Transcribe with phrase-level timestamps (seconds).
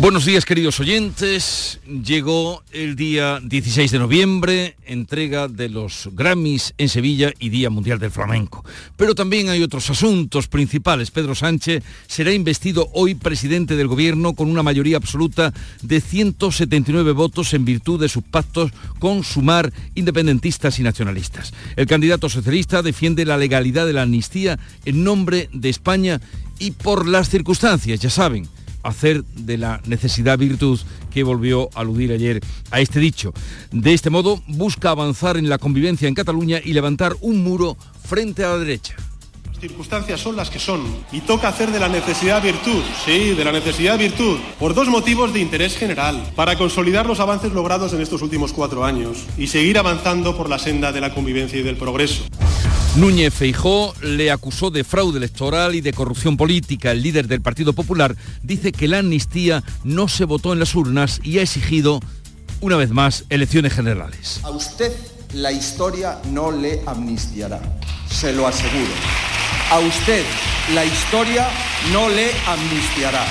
[0.00, 6.88] Buenos días queridos oyentes, llegó el día 16 de noviembre, entrega de los Grammys en
[6.88, 8.64] Sevilla y Día Mundial del Flamenco.
[8.96, 11.10] Pero también hay otros asuntos principales.
[11.10, 15.52] Pedro Sánchez será investido hoy presidente del gobierno con una mayoría absoluta
[15.82, 21.52] de 179 votos en virtud de sus pactos con Sumar, independentistas y nacionalistas.
[21.76, 26.22] El candidato socialista defiende la legalidad de la amnistía en nombre de España
[26.58, 28.48] y por las circunstancias, ya saben
[28.82, 30.80] hacer de la necesidad virtud
[31.10, 32.40] que volvió a aludir ayer
[32.70, 33.32] a este dicho.
[33.72, 38.44] De este modo, busca avanzar en la convivencia en Cataluña y levantar un muro frente
[38.44, 38.96] a la derecha
[39.60, 40.80] circunstancias son las que son
[41.12, 45.32] y toca hacer de la necesidad virtud, sí, de la necesidad virtud, por dos motivos
[45.34, 49.78] de interés general, para consolidar los avances logrados en estos últimos cuatro años y seguir
[49.78, 52.24] avanzando por la senda de la convivencia y del progreso.
[52.96, 56.90] Núñez Feijó le acusó de fraude electoral y de corrupción política.
[56.90, 61.20] El líder del Partido Popular dice que la amnistía no se votó en las urnas
[61.22, 62.00] y ha exigido,
[62.60, 64.40] una vez más, elecciones generales.
[64.42, 64.92] A usted
[65.34, 67.60] la historia no le amnistiará,
[68.10, 68.90] se lo aseguro.
[69.70, 70.24] A usted
[70.74, 71.46] la historia
[71.92, 73.24] no le amnistiará.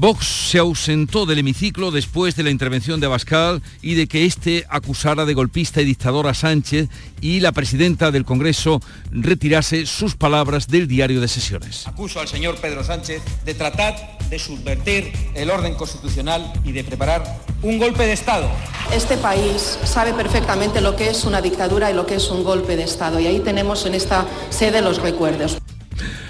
[0.00, 4.64] Vox se ausentó del hemiciclo después de la intervención de Abascal y de que éste
[4.70, 6.88] acusara de golpista y dictador a Sánchez
[7.20, 11.84] y la presidenta del Congreso retirase sus palabras del diario de sesiones.
[11.88, 17.40] Acuso al señor Pedro Sánchez de tratar de subvertir el orden constitucional y de preparar
[17.62, 18.48] un golpe de Estado.
[18.94, 22.76] Este país sabe perfectamente lo que es una dictadura y lo que es un golpe
[22.76, 25.57] de Estado y ahí tenemos en esta sede los recuerdos.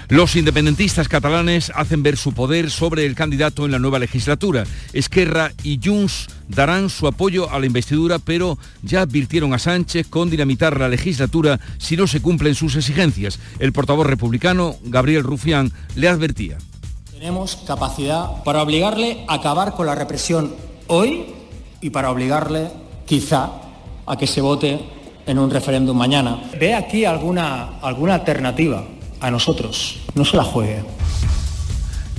[0.09, 4.63] Los independentistas catalanes hacen ver su poder sobre el candidato en la nueva legislatura.
[4.91, 10.31] Esquerra y Junts darán su apoyo a la investidura, pero ya advirtieron a Sánchez con
[10.31, 13.39] dinamitar la legislatura si no se cumplen sus exigencias.
[13.59, 16.57] El portavoz republicano, Gabriel Rufián, le advertía.
[17.11, 20.55] Tenemos capacidad para obligarle a acabar con la represión
[20.87, 21.27] hoy
[21.81, 22.71] y para obligarle,
[23.05, 23.51] quizá,
[24.07, 24.79] a que se vote
[25.27, 26.49] en un referéndum mañana.
[26.59, 28.83] ¿Ve aquí alguna, alguna alternativa?
[29.19, 29.99] A nosotros.
[30.15, 30.83] No se la juegue.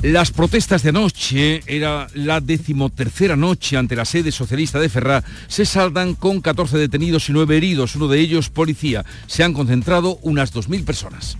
[0.02, 5.66] Las protestas de anoche, era la decimotercera noche ante la sede socialista de Ferrá, se
[5.66, 9.04] saldan con 14 detenidos y 9 heridos, uno de ellos policía.
[9.26, 11.36] Se han concentrado unas 2.000 personas.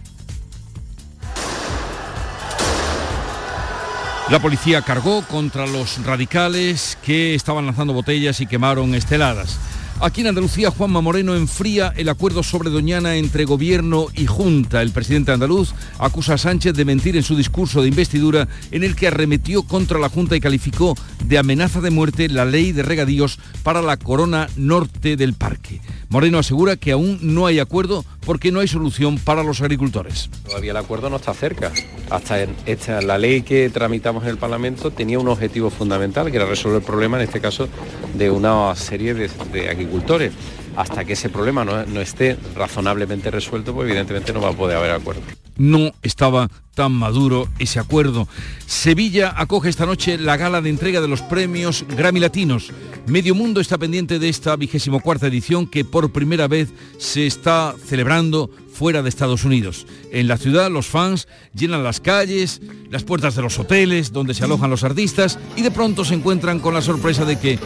[4.31, 9.59] La policía cargó contra los radicales que estaban lanzando botellas y quemaron esteladas.
[10.02, 14.80] Aquí en Andalucía, Juanma Moreno enfría el acuerdo sobre Doñana entre gobierno y Junta.
[14.80, 18.96] El presidente andaluz acusa a Sánchez de mentir en su discurso de investidura en el
[18.96, 20.96] que arremetió contra la Junta y calificó
[21.26, 25.82] de amenaza de muerte la ley de regadíos para la corona norte del parque.
[26.10, 30.28] Moreno asegura que aún no hay acuerdo porque no hay solución para los agricultores.
[30.44, 31.71] Todavía el acuerdo no está cerca.
[32.10, 36.47] Hasta esta, la ley que tramitamos en el Parlamento tenía un objetivo fundamental, que era
[36.47, 37.69] resolver el problema, en este caso,
[38.15, 40.32] de una serie de, de agricultores
[40.76, 44.76] hasta que ese problema no, no, esté razonablemente resuelto, pues evidentemente no va a poder
[44.76, 45.22] haber acuerdo.
[45.56, 48.26] No estaba tan maduro ese acuerdo.
[48.66, 52.72] Sevilla acoge esta noche la gala de entrega de los premios Grammy Latinos.
[53.06, 57.75] Medio mundo está pendiente de esta vigésimo cuarta edición que por primera vez se está
[57.84, 59.86] celebrando fuera de Estados Unidos.
[60.10, 64.44] En la ciudad los fans llenan las calles, las puertas de los hoteles donde se
[64.44, 67.59] alojan los artistas y de pronto se encuentran con la sorpresa de que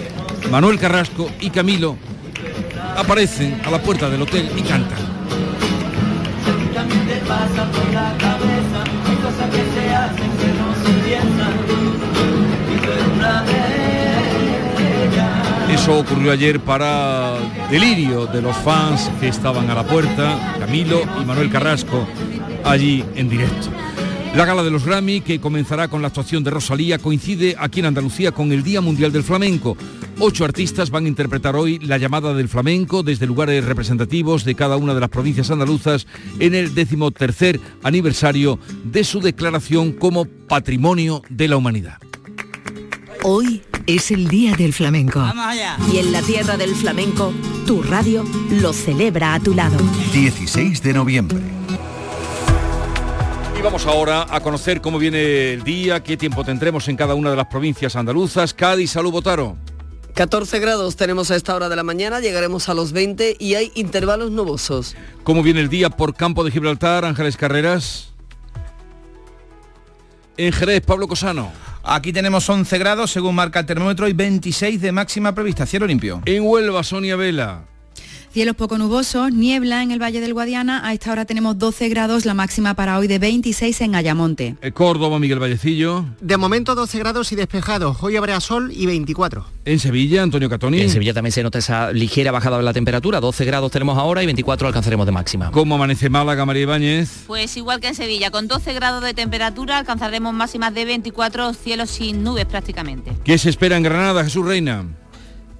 [0.50, 1.97] Manuel Carrasco y Camilo
[2.97, 4.99] aparecen a la puerta del hotel y cantan.
[15.71, 17.34] Eso ocurrió ayer para
[17.71, 22.06] delirio de los fans que estaban a la puerta, Camilo y Manuel Carrasco,
[22.65, 23.83] allí en directo.
[24.34, 27.86] La gala de los Grammy, que comenzará con la actuación de Rosalía, coincide aquí en
[27.86, 29.76] Andalucía con el Día Mundial del Flamenco.
[30.19, 34.76] Ocho artistas van a interpretar hoy la llamada del flamenco desde lugares representativos de cada
[34.76, 36.08] una de las provincias andaluzas
[36.40, 41.98] en el decimotercer aniversario de su declaración como Patrimonio de la Humanidad.
[43.22, 45.25] Hoy es el Día del Flamenco.
[45.92, 47.32] Y en la tierra del flamenco,
[47.69, 49.76] tu radio lo celebra a tu lado.
[50.12, 51.63] 16 de noviembre.
[53.64, 57.37] Vamos ahora a conocer cómo viene el día, qué tiempo tendremos en cada una de
[57.37, 58.52] las provincias andaluzas.
[58.52, 59.56] Cádiz, salud, Botaro.
[60.12, 63.72] 14 grados tenemos a esta hora de la mañana, llegaremos a los 20 y hay
[63.75, 64.94] intervalos nubosos.
[65.22, 68.12] ¿Cómo viene el día por campo de Gibraltar, Ángeles Carreras?
[70.37, 71.50] En Jerez, Pablo Cosano.
[71.82, 76.20] Aquí tenemos 11 grados según marca el termómetro y 26 de máxima prevista, cielo limpio.
[76.26, 77.64] En Huelva, Sonia Vela.
[78.34, 80.84] Cielos poco nubosos, niebla en el Valle del Guadiana.
[80.84, 84.56] A esta hora tenemos 12 grados, la máxima para hoy de 26 en Ayamonte.
[84.60, 86.04] En Córdoba, Miguel Vallecillo.
[86.20, 87.98] De momento 12 grados y despejados.
[88.00, 89.46] Hoy habrá sol y 24.
[89.66, 90.81] En Sevilla, Antonio Catoni.
[90.81, 93.20] En Sevilla también se nota esa ligera bajada de la temperatura.
[93.20, 95.52] 12 grados tenemos ahora y 24 alcanzaremos de máxima.
[95.52, 97.22] ¿Cómo amanece Málaga, María Ibáñez?
[97.28, 101.88] Pues igual que en Sevilla, con 12 grados de temperatura alcanzaremos máximas de 24 cielos
[101.88, 103.12] sin nubes prácticamente.
[103.22, 104.87] ¿Qué se espera en Granada, Jesús Reina?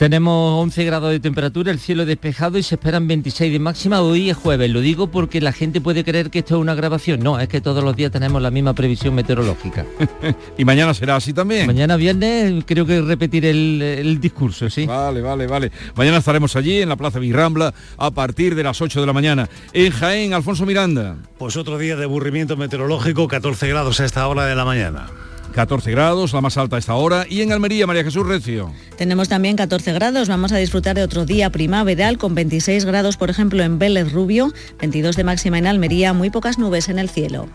[0.05, 4.03] Tenemos 11 grados de temperatura, el cielo despejado y se esperan 26 de máxima.
[4.03, 7.21] Hoy es jueves, lo digo porque la gente puede creer que esto es una grabación.
[7.21, 9.87] No, es que todos los días tenemos la misma previsión meteorológica.
[10.59, 11.67] y mañana será así también.
[11.67, 14.85] Mañana viernes creo que repetir el, el, discurso, sí.
[14.85, 15.73] Vale, vale, vale.
[15.97, 19.49] Mañana estaremos allí en la Plaza Virrambla a partir de las 8 de la mañana.
[19.73, 21.17] En Jaén, Alfonso Miranda.
[21.39, 25.07] Pues otro día de aburrimiento meteorológico, 14 grados a esta hora de la mañana.
[25.55, 27.27] 14 grados, la más alta a esta hora.
[27.29, 28.73] Y en Almería, María Jesús Recio.
[28.97, 33.31] Tenemos también 14 grados, vamos a disfrutar de otro día primaveral con 26 grados, por
[33.31, 37.49] ejemplo, en Vélez Rubio, 22 de máxima en Almería, muy pocas nubes en el cielo.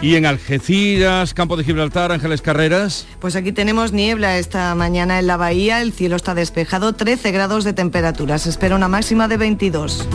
[0.00, 3.06] Y en Algeciras, Campo de Gibraltar, Ángeles Carreras.
[3.20, 7.64] Pues aquí tenemos niebla esta mañana en la bahía, el cielo está despejado, 13 grados
[7.64, 10.08] de temperatura, se espera una máxima de 22.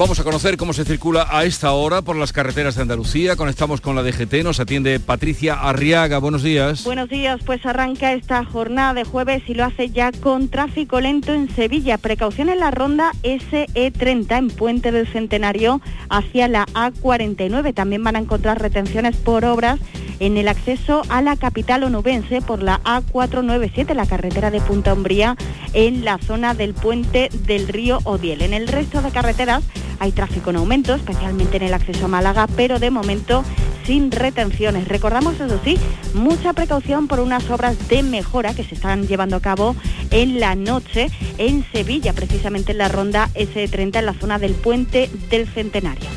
[0.00, 3.36] Vamos a conocer cómo se circula a esta hora por las carreteras de Andalucía.
[3.36, 6.16] Conectamos con la DGT, nos atiende Patricia Arriaga.
[6.16, 6.84] Buenos días.
[6.84, 11.34] Buenos días, pues arranca esta jornada de jueves y lo hace ya con tráfico lento
[11.34, 11.98] en Sevilla.
[11.98, 17.74] Precaución en la ronda SE30 en Puente del Centenario hacia la A49.
[17.74, 19.80] También van a encontrar retenciones por obras
[20.20, 25.34] en el acceso a la capital onubense por la A497, la carretera de Punta Umbría,
[25.72, 28.42] en la zona del puente del río Odiel.
[28.42, 29.64] En el resto de carreteras
[30.00, 33.44] hay tráfico en aumento, especialmente en el acceso a Málaga, pero de momento
[33.84, 34.88] sin retenciones.
[34.88, 35.78] Recordamos, eso sí,
[36.14, 39.76] mucha precaución por unas obras de mejora que se están llevando a cabo
[40.10, 41.08] en la noche
[41.38, 46.08] en Sevilla, precisamente en la ronda S30 en la zona del puente del Centenario.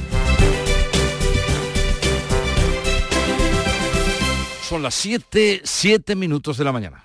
[4.67, 7.03] Son las 7, 7 minutos de la mañana.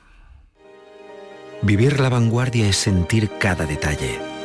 [1.61, 4.38] Vivir la vanguardia es sentir cada detalle.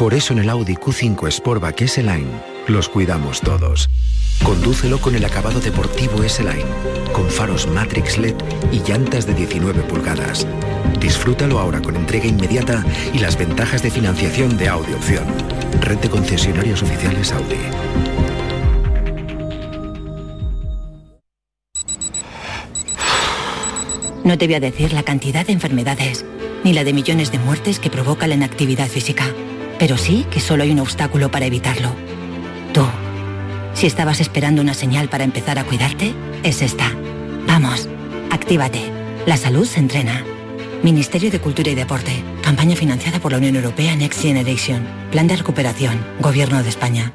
[0.00, 2.30] Por eso en el Audi Q5 Sportback S-Line
[2.68, 3.90] los cuidamos todos.
[4.42, 6.64] Condúcelo con el acabado deportivo S-Line,
[7.12, 8.34] con faros Matrix LED
[8.72, 10.46] y llantas de 19 pulgadas.
[10.98, 12.82] Disfrútalo ahora con entrega inmediata
[13.12, 15.26] y las ventajas de financiación de Audi Opción.
[15.82, 17.56] Red de concesionarios oficiales Audi.
[24.24, 26.24] No te voy a decir la cantidad de enfermedades,
[26.64, 29.26] ni la de millones de muertes que provoca la inactividad física,
[29.80, 31.88] pero sí que solo hay un obstáculo para evitarlo.
[32.74, 32.84] Tú.
[33.72, 36.92] Si estabas esperando una señal para empezar a cuidarte, es esta.
[37.46, 37.88] Vamos,
[38.30, 38.92] actívate.
[39.24, 40.22] La salud se entrena.
[40.82, 42.12] Ministerio de Cultura y Deporte.
[42.42, 44.86] Campaña financiada por la Unión Europea Next Generation.
[45.10, 45.98] Plan de recuperación.
[46.20, 47.14] Gobierno de España.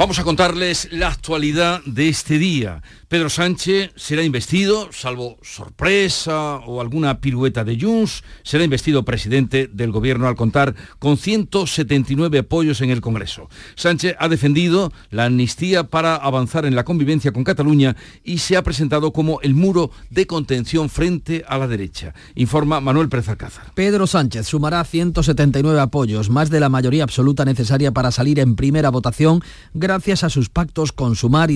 [0.00, 2.82] Vamos a contarles la actualidad de este día.
[3.10, 9.90] Pedro Sánchez será investido, salvo sorpresa o alguna pirueta de Junts, será investido presidente del
[9.90, 13.48] gobierno al contar con 179 apoyos en el Congreso.
[13.74, 18.62] Sánchez ha defendido la amnistía para avanzar en la convivencia con Cataluña y se ha
[18.62, 23.72] presentado como el muro de contención frente a la derecha, informa Manuel Pérez Alcázar.
[23.74, 28.90] Pedro Sánchez sumará 179 apoyos, más de la mayoría absoluta necesaria para salir en primera
[28.90, 29.42] votación
[29.74, 31.50] gracias a sus pactos con Sumar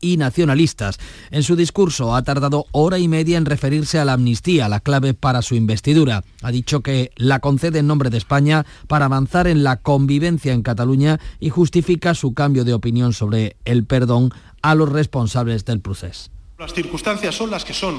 [0.00, 0.98] y nacionalistas.
[1.30, 5.14] En su discurso ha tardado hora y media en referirse a la amnistía, la clave
[5.14, 6.24] para su investidura.
[6.42, 10.62] Ha dicho que la concede en nombre de España para avanzar en la convivencia en
[10.62, 14.30] Cataluña y justifica su cambio de opinión sobre el perdón
[14.62, 16.30] a los responsables del proceso.
[16.58, 17.94] Las circunstancias son las que son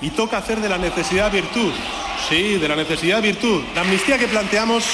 [0.00, 1.72] y toca hacer de la necesidad virtud.
[2.28, 3.62] Sí, de la necesidad virtud.
[3.74, 4.84] La amnistía que planteamos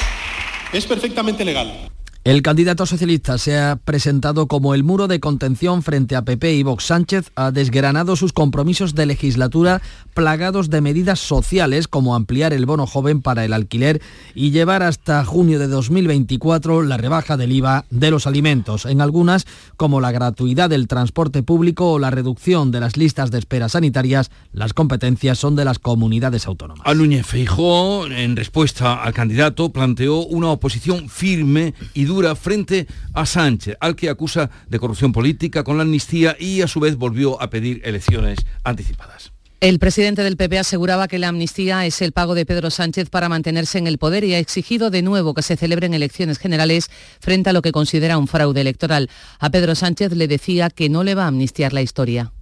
[0.73, 1.89] es perfectamente legal.
[2.29, 6.63] El candidato socialista se ha presentado como el muro de contención frente a PP y
[6.63, 6.85] Vox.
[6.85, 9.81] Sánchez ha desgranado sus compromisos de legislatura
[10.13, 14.03] plagados de medidas sociales como ampliar el bono joven para el alquiler
[14.35, 18.85] y llevar hasta junio de 2024 la rebaja del IVA de los alimentos.
[18.85, 19.47] En algunas,
[19.79, 24.31] como la gratuidad del transporte público o la reducción de las listas de espera sanitarias,
[24.53, 26.87] las competencias son de las comunidades autónomas.
[26.87, 33.77] A Núñez en respuesta al candidato, planteó una oposición firme y dura frente a Sánchez,
[33.81, 37.51] al que acusa de corrupción política con la amnistía y a su vez volvió a
[37.51, 39.33] pedir elecciones anticipadas.
[39.61, 43.29] El presidente del PP aseguraba que la amnistía es el pago de Pedro Sánchez para
[43.29, 47.51] mantenerse en el poder y ha exigido de nuevo que se celebren elecciones generales frente
[47.51, 49.11] a lo que considera un fraude electoral.
[49.41, 52.33] A Pedro Sánchez le decía que no le va a amnistiar la historia.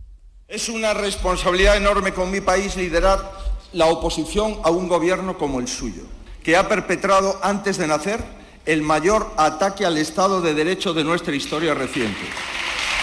[0.46, 3.32] Es una responsabilidad enorme con mi país liderar
[3.72, 6.02] la oposición a un gobierno como el suyo,
[6.42, 8.22] que ha perpetrado antes de nacer
[8.66, 12.20] el mayor ataque al Estado de Derecho de nuestra historia reciente.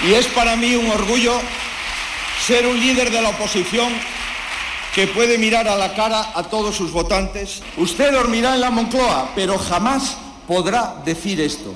[0.06, 1.34] Y es para mí un orgullo
[2.46, 3.92] ser un líder de la oposición
[4.94, 7.64] que puede mirar a la cara a todos sus votantes.
[7.78, 11.74] Usted dormirá en la Moncloa, pero jamás podrá decir esto.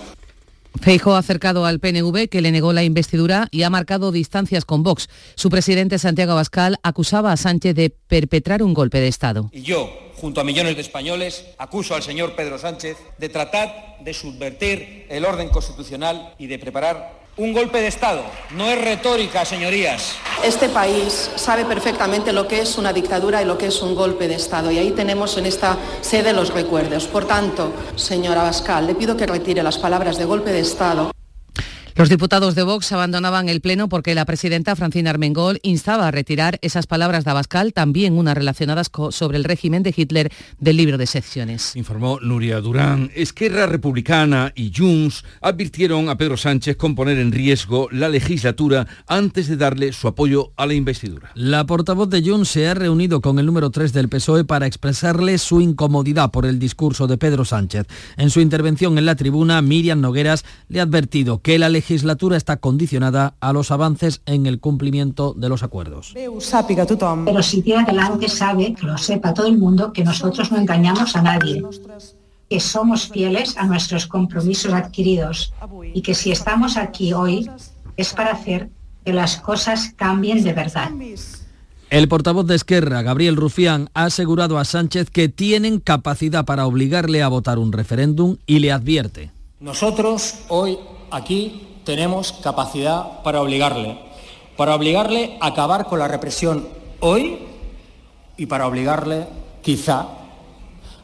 [0.80, 4.84] Feijo ha acercado al PNV que le negó la investidura y ha marcado distancias con
[4.84, 5.10] Vox.
[5.36, 9.50] Su presidente Santiago Abascal acusaba a Sánchez de perpetrar un golpe de Estado.
[9.52, 14.14] Y yo, junto a millones de españoles, acuso al señor Pedro Sánchez de tratar de
[14.14, 18.24] subvertir el orden constitucional y de preparar un golpe de Estado.
[18.56, 20.16] No es retórica, señorías.
[20.44, 24.28] Este país sabe perfectamente lo que es una dictadura y lo que es un golpe
[24.28, 24.72] de Estado.
[24.72, 27.06] Y ahí tenemos en esta sede los recuerdos.
[27.06, 31.12] Por tanto, señora Abascal, le pido que retire las palabras de golpe de Estado.
[31.98, 36.60] Los diputados de Vox abandonaban el Pleno porque la presidenta Francina Armengol instaba a retirar
[36.62, 41.08] esas palabras de Abascal, también unas relacionadas sobre el régimen de Hitler del libro de
[41.08, 41.76] secciones.
[41.76, 43.10] Informó Nuria Durán.
[43.16, 49.48] Esquerra Republicana y Junts advirtieron a Pedro Sánchez con poner en riesgo la legislatura antes
[49.48, 51.32] de darle su apoyo a la investidura.
[51.34, 55.40] La portavoz de Junts se ha reunido con el número 3 del PSOE para expresarle
[55.40, 57.88] su incomodidad por el discurso de Pedro Sánchez.
[58.18, 62.36] En su intervención en la tribuna, Miriam Nogueras le ha advertido que la legislatura legislatura
[62.36, 66.14] está condicionada a los avances en el cumplimiento de los acuerdos.
[66.14, 71.16] Pero si tiene adelante sabe, que lo sepa todo el mundo, que nosotros no engañamos
[71.16, 71.64] a nadie,
[72.50, 75.54] que somos fieles a nuestros compromisos adquiridos
[75.94, 77.50] y que si estamos aquí hoy
[77.96, 78.70] es para hacer
[79.06, 80.92] que las cosas cambien de verdad.
[81.90, 87.24] El portavoz de Esquerra, Gabriel Rufián, ha asegurado a Sánchez que tienen capacidad para obligarle
[87.24, 89.32] a votar un referéndum y le advierte.
[89.62, 90.78] Nosotros hoy
[91.12, 93.98] aquí tenemos capacidad para obligarle,
[94.58, 96.68] para obligarle a acabar con la represión
[97.00, 97.40] hoy
[98.36, 99.26] y para obligarle,
[99.62, 100.06] quizá,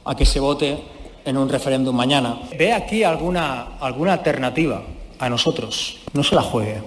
[0.03, 0.83] a que se vote
[1.23, 2.37] en un referéndum mañana.
[2.59, 4.83] ¿Ve aquí alguna, alguna alternativa
[5.19, 5.99] a nosotros?
[6.11, 6.83] No se la juegue.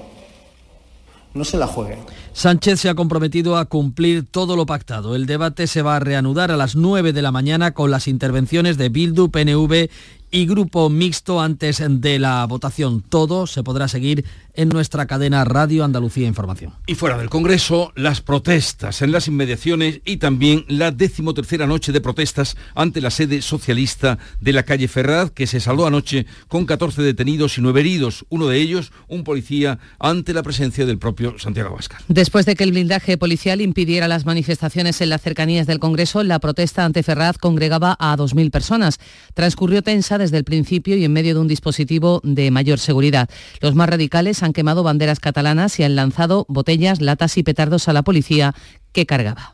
[1.32, 1.96] No se la juegue.
[2.34, 5.16] Sánchez se ha comprometido a cumplir todo lo pactado.
[5.16, 8.76] El debate se va a reanudar a las 9 de la mañana con las intervenciones
[8.76, 9.88] de Bildu, PNV
[10.30, 13.02] y grupo mixto antes de la votación.
[13.02, 14.24] Todo se podrá seguir
[14.56, 16.72] en nuestra cadena Radio Andalucía Información.
[16.86, 22.00] Y fuera del Congreso, las protestas en las inmediaciones y también la decimotercera noche de
[22.00, 27.02] protestas ante la sede socialista de la calle Ferraz, que se saldó anoche con 14
[27.02, 31.70] detenidos y 9 heridos, uno de ellos un policía ante la presencia del propio Santiago
[31.70, 32.02] Abascal.
[32.08, 36.38] Después de que el blindaje policial impidiera las manifestaciones en las cercanías del Congreso, la
[36.38, 38.98] protesta ante Ferraz congregaba a 2.000 personas.
[39.34, 43.28] Transcurrió tensa desde el principio y en medio de un dispositivo de mayor seguridad.
[43.60, 47.92] Los más radicales han quemado banderas catalanas y han lanzado botellas, latas y petardos a
[47.92, 48.54] la policía
[48.92, 49.52] que cargaba.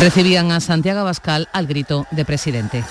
[0.00, 2.82] Recibían a Santiago Abascal al grito de presidente.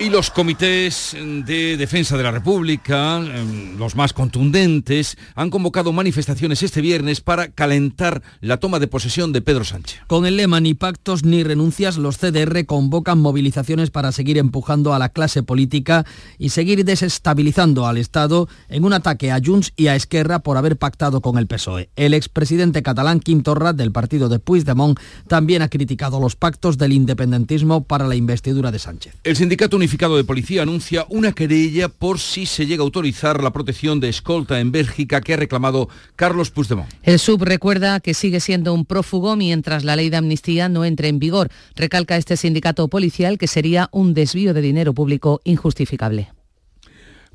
[0.00, 6.62] Y los comités de defensa de la República, em, los más contundentes, han convocado manifestaciones
[6.62, 9.98] este viernes para calentar la toma de posesión de Pedro Sánchez.
[10.06, 15.00] Con el lema ni pactos ni renuncias, los CDR convocan movilizaciones para seguir empujando a
[15.00, 16.06] la clase política
[16.38, 20.76] y seguir desestabilizando al Estado en un ataque a Junts y a Esquerra por haber
[20.76, 21.90] pactado con el PSOE.
[21.96, 26.92] El expresidente catalán Quim Torra del partido de Puigdemont también ha criticado los pactos del
[26.92, 29.16] independentismo para la investidura de Sánchez.
[29.24, 33.54] El sindicato Unificado de Policía anuncia una querella por si se llega a autorizar la
[33.54, 36.90] protección de escolta en Bélgica que ha reclamado Carlos Puigdemont.
[37.02, 41.08] El sub recuerda que sigue siendo un prófugo mientras la ley de amnistía no entre
[41.08, 41.48] en vigor.
[41.74, 46.32] Recalca este sindicato policial que sería un desvío de dinero público injustificable.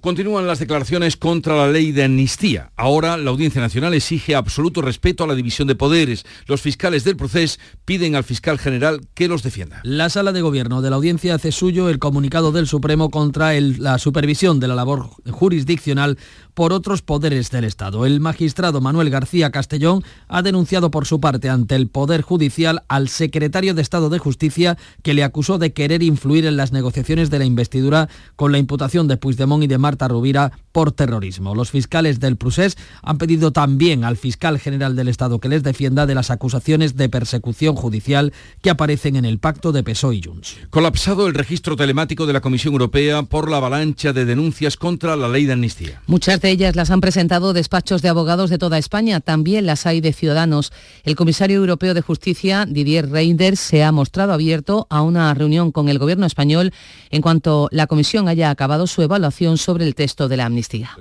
[0.03, 2.73] Continúan las declaraciones contra la ley de amnistía.
[2.75, 6.25] Ahora la Audiencia Nacional exige absoluto respeto a la división de poderes.
[6.45, 9.79] Los fiscales del proceso piden al fiscal general que los defienda.
[9.83, 13.97] La sala de gobierno de la audiencia hace suyo el comunicado del Supremo contra la
[13.97, 16.17] supervisión de la labor jurisdiccional
[16.53, 18.05] por otros poderes del Estado.
[18.05, 23.09] El magistrado Manuel García Castellón ha denunciado por su parte ante el Poder Judicial al
[23.09, 27.39] secretario de Estado de Justicia que le acusó de querer influir en las negociaciones de
[27.39, 31.55] la investidura con la imputación de Puigdemont y de Marta Rubira por terrorismo.
[31.55, 36.05] Los fiscales del Prusés han pedido también al fiscal general del Estado que les defienda
[36.05, 40.57] de las acusaciones de persecución judicial que aparecen en el pacto de PSOE y Junts.
[40.69, 45.27] Colapsado el registro telemático de la Comisión Europea por la avalancha de denuncias contra la
[45.27, 46.01] ley de amnistía.
[46.07, 50.01] Muchas de ellas las han presentado despachos de abogados de toda España, también las hay
[50.01, 50.73] de ciudadanos.
[51.05, 55.87] El comisario europeo de Justicia, Didier Reinders, se ha mostrado abierto a una reunión con
[55.87, 56.73] el gobierno español
[57.11, 60.91] en cuanto la comisión haya acabado su evaluación sobre el texto de la amnistía.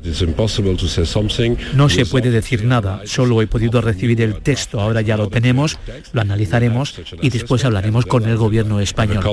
[1.74, 5.76] No se puede decir nada, solo he podido recibir el texto, ahora ya lo tenemos,
[6.12, 9.24] lo analizaremos y después hablaremos con el gobierno español.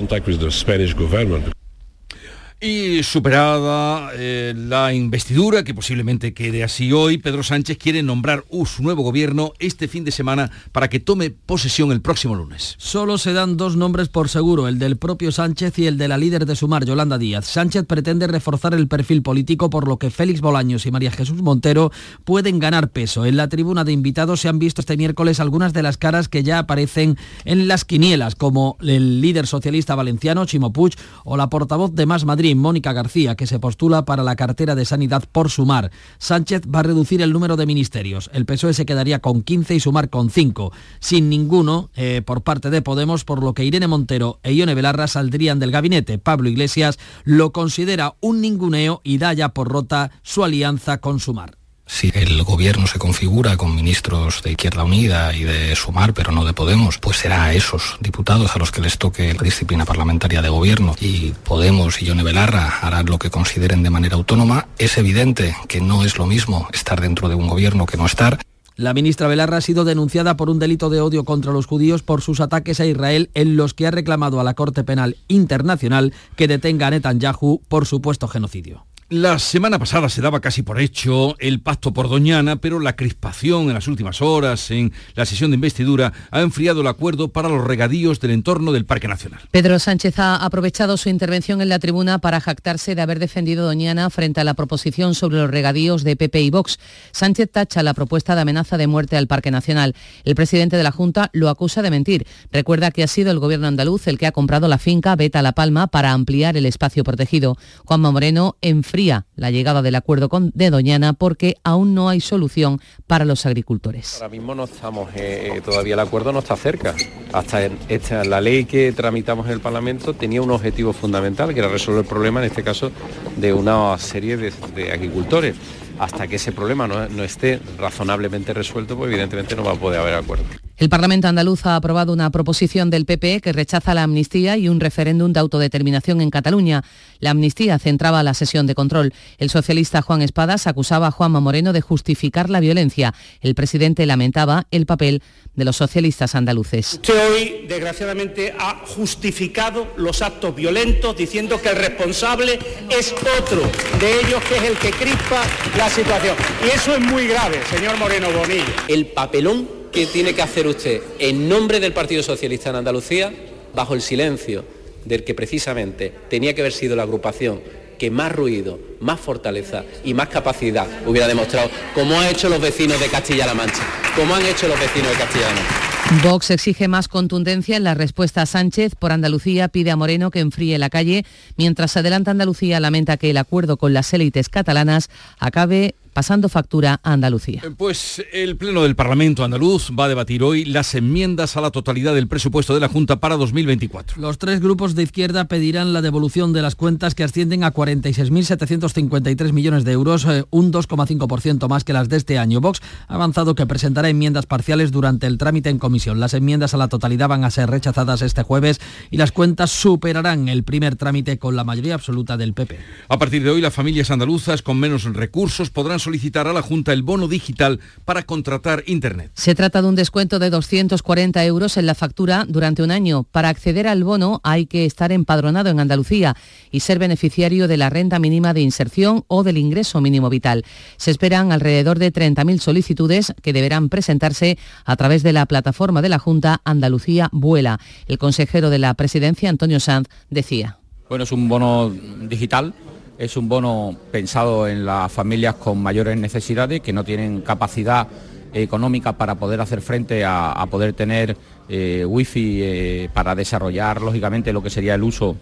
[2.61, 8.83] Y superada eh, la investidura, que posiblemente quede así hoy, Pedro Sánchez quiere nombrar su
[8.83, 12.75] nuevo gobierno este fin de semana para que tome posesión el próximo lunes.
[12.77, 16.17] Solo se dan dos nombres por seguro, el del propio Sánchez y el de la
[16.17, 17.45] líder de Sumar, Yolanda Díaz.
[17.45, 21.93] Sánchez pretende reforzar el perfil político, por lo que Félix Bolaños y María Jesús Montero
[22.25, 23.25] pueden ganar peso.
[23.25, 26.43] En la tribuna de invitados se han visto este miércoles algunas de las caras que
[26.43, 31.95] ya aparecen en las quinielas, como el líder socialista valenciano, Chimo Puig, o la portavoz
[31.95, 35.91] de Más Madrid, Mónica García, que se postula para la cartera de Sanidad por Sumar.
[36.17, 38.29] Sánchez va a reducir el número de ministerios.
[38.33, 42.69] El PSOE se quedaría con 15 y Sumar con 5, sin ninguno eh, por parte
[42.69, 46.17] de Podemos, por lo que Irene Montero e Ione Belarra saldrían del gabinete.
[46.17, 51.58] Pablo Iglesias lo considera un ninguneo y da ya por rota su alianza con Sumar
[51.89, 56.45] si el gobierno se configura con ministros de Izquierda Unida y de Sumar, pero no
[56.45, 60.41] de Podemos, pues será a esos diputados a los que les toque la disciplina parlamentaria
[60.41, 64.67] de gobierno y Podemos y Yone Belarra harán lo que consideren de manera autónoma.
[64.77, 68.39] Es evidente que no es lo mismo estar dentro de un gobierno que no estar.
[68.75, 72.21] La ministra Belarra ha sido denunciada por un delito de odio contra los judíos por
[72.21, 76.47] sus ataques a Israel en los que ha reclamado a la Corte Penal Internacional que
[76.47, 78.85] detenga a Netanyahu por supuesto genocidio.
[79.11, 83.63] La semana pasada se daba casi por hecho el pacto por Doñana, pero la crispación
[83.63, 87.65] en las últimas horas en la sesión de investidura ha enfriado el acuerdo para los
[87.65, 89.39] regadíos del entorno del Parque Nacional.
[89.49, 94.11] Pedro Sánchez ha aprovechado su intervención en la tribuna para jactarse de haber defendido Doñana
[94.11, 96.77] frente a la proposición sobre los regadíos de PP y Vox.
[97.11, 99.95] Sánchez tacha la propuesta de amenaza de muerte al Parque Nacional.
[100.23, 102.27] El presidente de la Junta lo acusa de mentir.
[102.51, 105.53] Recuerda que ha sido el gobierno andaluz el que ha comprado la finca Beta La
[105.53, 107.57] Palma para ampliar el espacio protegido.
[107.85, 108.98] Juanma Moreno enfría
[109.35, 114.15] la llegada del acuerdo con, de Doñana porque aún no hay solución para los agricultores.
[114.15, 116.93] Ahora mismo no estamos, eh, eh, todavía el acuerdo no está cerca.
[117.31, 121.69] Hasta esta, la ley que tramitamos en el Parlamento tenía un objetivo fundamental, que era
[121.69, 122.91] resolver el problema, en este caso,
[123.37, 125.55] de una serie de agricultores
[125.99, 130.15] hasta que ese problema no, esté razonablemente resuelto, pues evidentemente no va a poder haber
[130.15, 130.45] acuerdo.
[130.79, 134.79] El Parlamento andaluz ha aprobado una proposición del PP que rechaza la amnistía y un
[134.79, 136.85] referéndum de autodeterminación en Cataluña.
[137.19, 139.13] La amnistía centraba la sesión de control.
[139.39, 143.13] El socialista Juan Espadas acusaba a Juanma Moreno de justificar la violencia.
[143.41, 145.21] El presidente lamentaba el papel
[145.53, 146.93] de los socialistas andaluces.
[146.93, 152.57] Usted hoy, desgraciadamente, ha justificado los actos violentos diciendo que el responsable
[152.89, 153.63] es otro
[153.99, 155.43] de ellos, que es el que crispa
[155.77, 156.37] la situación.
[156.65, 158.63] Y eso es muy grave, señor Moreno Bonilla.
[158.87, 163.33] El papelón que tiene que hacer usted en nombre del Partido Socialista en Andalucía,
[163.73, 164.65] bajo el silencio
[165.05, 167.61] del que precisamente tenía que haber sido la agrupación
[167.97, 172.99] que más ruido, más fortaleza y más capacidad hubiera demostrado, como han hecho los vecinos
[172.99, 173.83] de Castilla-La Mancha,
[174.15, 175.89] como han hecho los vecinos de Castilla-La Mancha.
[176.23, 178.95] Vox exige más contundencia en la respuesta a Sánchez.
[178.95, 181.23] Por Andalucía pide a Moreno que enfríe la calle,
[181.55, 187.13] mientras adelanta Andalucía lamenta que el acuerdo con las élites catalanas acabe pasando factura a
[187.13, 187.61] Andalucía.
[187.63, 191.71] Eh, pues el Pleno del Parlamento andaluz va a debatir hoy las enmiendas a la
[191.71, 194.21] totalidad del presupuesto de la Junta para 2024.
[194.21, 199.53] Los tres grupos de izquierda pedirán la devolución de las cuentas que ascienden a 46.753
[199.53, 202.59] millones de euros, eh, un 2,5% más que las de este año.
[202.59, 206.19] Vox ha avanzado que presentará enmiendas parciales durante el trámite en comisión.
[206.19, 210.49] Las enmiendas a la totalidad van a ser rechazadas este jueves y las cuentas superarán
[210.49, 212.77] el primer trámite con la mayoría absoluta del PP.
[213.07, 216.91] A partir de hoy, las familias andaluzas con menos recursos podrán solicitar a la Junta
[216.91, 219.29] el bono digital para contratar Internet.
[219.35, 223.25] Se trata de un descuento de 240 euros en la factura durante un año.
[223.31, 226.35] Para acceder al bono hay que estar empadronado en Andalucía
[226.71, 230.65] y ser beneficiario de la renta mínima de inserción o del ingreso mínimo vital.
[230.97, 236.09] Se esperan alrededor de 30.000 solicitudes que deberán presentarse a través de la plataforma de
[236.09, 237.79] la Junta Andalucía Vuela.
[238.07, 240.79] El consejero de la presidencia, Antonio Sanz, decía.
[241.07, 241.91] Bueno, es un bono
[242.21, 242.73] digital
[243.19, 248.07] es un bono pensado en las familias con mayores necesidades que no tienen capacidad
[248.53, 251.35] económica para poder hacer frente a, poder tener
[251.67, 255.35] eh, wifi eh, para desarrollar lógicamente lo que sería el uso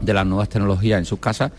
[0.00, 1.50] de las nuevas tecnologías en sus casas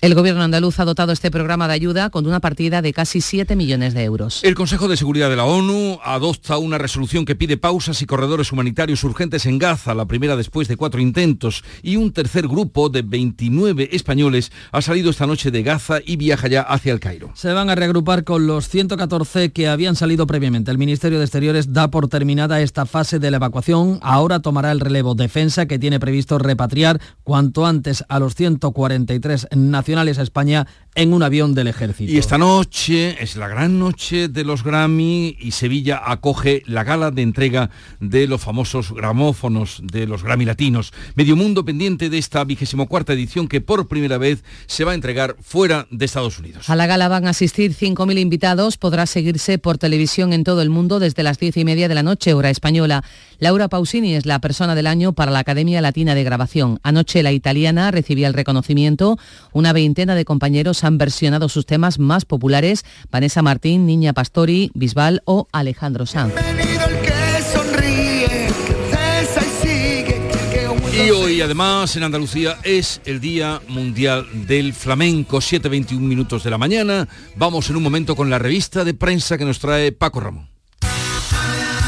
[0.00, 3.54] el gobierno andaluz ha dotado este programa de ayuda con una partida de casi 7
[3.54, 4.40] millones de euros.
[4.42, 8.50] El Consejo de Seguridad de la ONU adopta una resolución que pide pausas y corredores
[8.50, 13.02] humanitarios urgentes en Gaza, la primera después de cuatro intentos, y un tercer grupo de
[13.02, 17.32] 29 españoles ha salido esta noche de Gaza y viaja ya hacia el Cairo.
[17.34, 20.70] Se van a reagrupar con los 114 que habían salido previamente.
[20.70, 23.98] El Ministerio de Exteriores da por terminada esta fase de la evacuación.
[24.00, 29.89] Ahora tomará el relevo defensa que tiene previsto repatriar cuanto antes a los 143 nacionales
[30.18, 32.10] a España en un avión del ejército.
[32.10, 37.10] Y esta noche es la gran noche de los Grammy y Sevilla acoge la gala
[37.10, 40.92] de entrega de los famosos gramófonos de los Grammy latinos.
[41.14, 44.94] Medio mundo pendiente de esta vigésimo cuarta edición que por primera vez se va a
[44.94, 46.68] entregar fuera de Estados Unidos.
[46.68, 48.76] A la gala van a asistir 5.000 invitados.
[48.76, 52.02] Podrá seguirse por televisión en todo el mundo desde las diez y media de la
[52.02, 53.04] noche, hora española.
[53.38, 56.78] Laura Pausini es la persona del año para la Academia Latina de Grabación.
[56.82, 59.18] Anoche la italiana recibía el reconocimiento.
[59.52, 65.22] Una veintena de compañeros han versionado sus temas más populares, Vanessa Martín, Niña Pastori, Bisbal
[65.24, 66.34] o Alejandro Sanz.
[70.92, 76.58] Y hoy además en Andalucía es el Día Mundial del Flamenco, 7.21 minutos de la
[76.58, 77.08] mañana.
[77.36, 80.50] Vamos en un momento con la revista de prensa que nos trae Paco Ramón.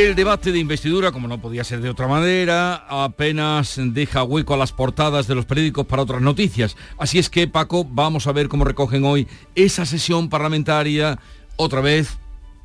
[0.00, 4.56] El debate de investidura, como no podía ser de otra manera, apenas deja hueco a
[4.56, 6.74] las portadas de los periódicos para otras noticias.
[6.96, 11.18] Así es que, Paco, vamos a ver cómo recogen hoy esa sesión parlamentaria,
[11.56, 12.16] otra vez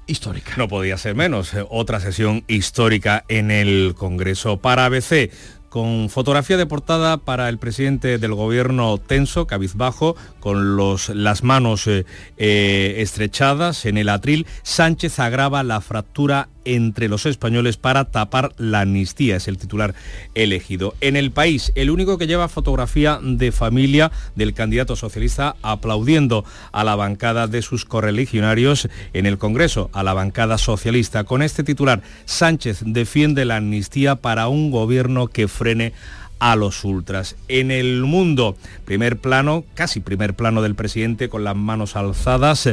[0.08, 0.54] histórica.
[0.56, 5.30] No podía ser menos, eh, otra sesión histórica en el Congreso para ABC
[5.76, 11.86] con fotografía de portada para el presidente del gobierno tenso, cabizbajo, con los, las manos
[11.88, 12.06] eh,
[12.38, 18.82] eh, estrechadas en el atril, Sánchez agrava la fractura entre los españoles para tapar la
[18.82, 19.95] amnistía, es el titular
[20.34, 20.95] elegido.
[21.01, 26.84] En el país, el único que lleva fotografía de familia del candidato socialista aplaudiendo a
[26.84, 31.23] la bancada de sus correligionarios en el Congreso, a la bancada socialista.
[31.23, 35.93] Con este titular, Sánchez defiende la amnistía para un gobierno que frene
[36.39, 37.36] a los ultras.
[37.47, 42.69] En el mundo, primer plano, casi primer plano del presidente con las manos alzadas,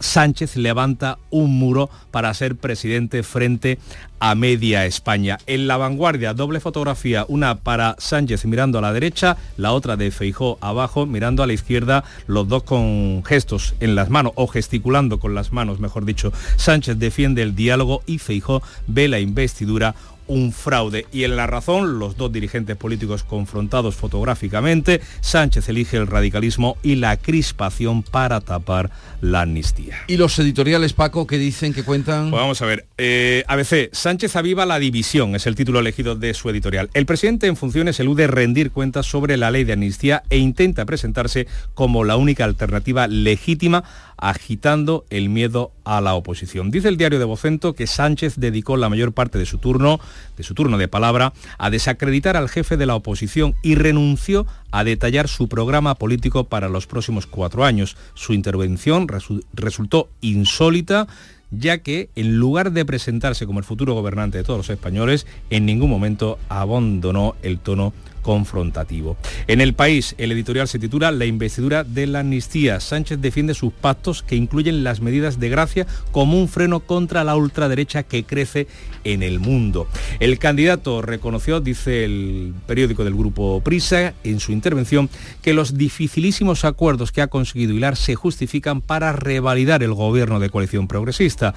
[0.00, 3.78] Sánchez levanta un muro para ser presidente frente
[4.18, 5.38] a media España.
[5.46, 10.10] En la vanguardia, doble fotografía, una para Sánchez mirando a la derecha, la otra de
[10.10, 15.18] Feijó abajo, mirando a la izquierda, los dos con gestos en las manos o gesticulando
[15.18, 16.32] con las manos, mejor dicho.
[16.56, 19.94] Sánchez defiende el diálogo y Feijó ve la investidura
[20.26, 21.06] un fraude.
[21.12, 26.96] Y en la razón, los dos dirigentes políticos confrontados fotográficamente, Sánchez elige el radicalismo y
[26.96, 29.98] la crispación para tapar la amnistía.
[30.06, 32.30] ¿Y los editoriales, Paco, que dicen, que cuentan?
[32.30, 32.86] Pues vamos a ver.
[32.98, 36.90] Eh, ABC, Sánchez aviva la división, es el título elegido de su editorial.
[36.94, 41.46] El presidente en funciones elude rendir cuentas sobre la ley de amnistía e intenta presentarse
[41.74, 43.84] como la única alternativa legítima
[44.16, 46.70] agitando el miedo a la oposición.
[46.70, 50.00] Dice el diario de Vocento que Sánchez dedicó la mayor parte de su turno,
[50.36, 54.84] de su turno de palabra, a desacreditar al jefe de la oposición y renunció a
[54.84, 57.96] detallar su programa político para los próximos cuatro años.
[58.14, 59.06] Su intervención
[59.54, 61.06] resultó insólita
[61.50, 65.66] ya que en lugar de presentarse como el futuro gobernante de todos los españoles, en
[65.66, 67.92] ningún momento abandonó el tono
[68.26, 69.16] confrontativo.
[69.46, 72.80] En el país, el editorial se titula La investidura de la amnistía.
[72.80, 77.36] Sánchez defiende sus pactos que incluyen las medidas de gracia como un freno contra la
[77.36, 78.66] ultraderecha que crece
[79.04, 79.86] en el mundo.
[80.18, 85.08] El candidato reconoció, dice el periódico del grupo Prisa, en su intervención,
[85.40, 90.50] que los dificilísimos acuerdos que ha conseguido hilar se justifican para revalidar el gobierno de
[90.50, 91.54] coalición progresista.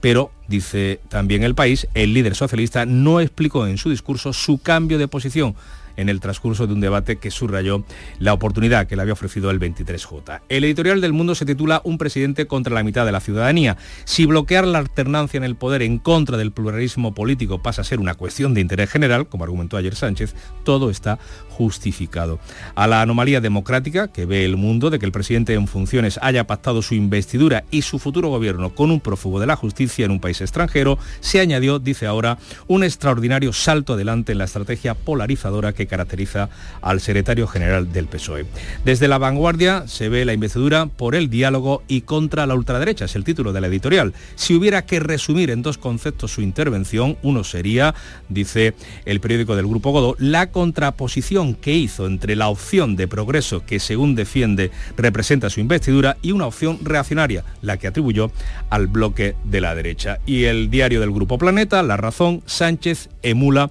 [0.00, 4.96] Pero, dice también el país, el líder socialista no explicó en su discurso su cambio
[4.96, 5.56] de posición
[5.96, 7.84] en el transcurso de un debate que subrayó
[8.18, 10.40] la oportunidad que le había ofrecido el 23J.
[10.48, 13.76] El editorial del Mundo se titula Un presidente contra la mitad de la ciudadanía.
[14.04, 18.00] Si bloquear la alternancia en el poder en contra del pluralismo político pasa a ser
[18.00, 21.18] una cuestión de interés general, como argumentó ayer Sánchez, todo está
[21.56, 22.38] justificado.
[22.74, 26.46] A la anomalía democrática que ve el mundo de que el presidente en funciones haya
[26.46, 30.20] pactado su investidura y su futuro gobierno con un prófugo de la justicia en un
[30.20, 35.86] país extranjero, se añadió, dice ahora, un extraordinario salto adelante en la estrategia polarizadora que
[35.86, 36.50] caracteriza
[36.82, 38.44] al secretario general del PSOE.
[38.84, 43.16] Desde la vanguardia se ve la investidura por el diálogo y contra la ultraderecha, es
[43.16, 44.12] el título de la editorial.
[44.34, 47.94] Si hubiera que resumir en dos conceptos su intervención, uno sería,
[48.28, 48.74] dice
[49.06, 53.80] el periódico del Grupo Godó, la contraposición que hizo entre la opción de progreso que
[53.80, 58.30] según defiende representa su investidura y una opción reaccionaria, la que atribuyó
[58.70, 60.18] al bloque de la derecha.
[60.26, 63.70] Y el diario del Grupo Planeta, La Razón, Sánchez emula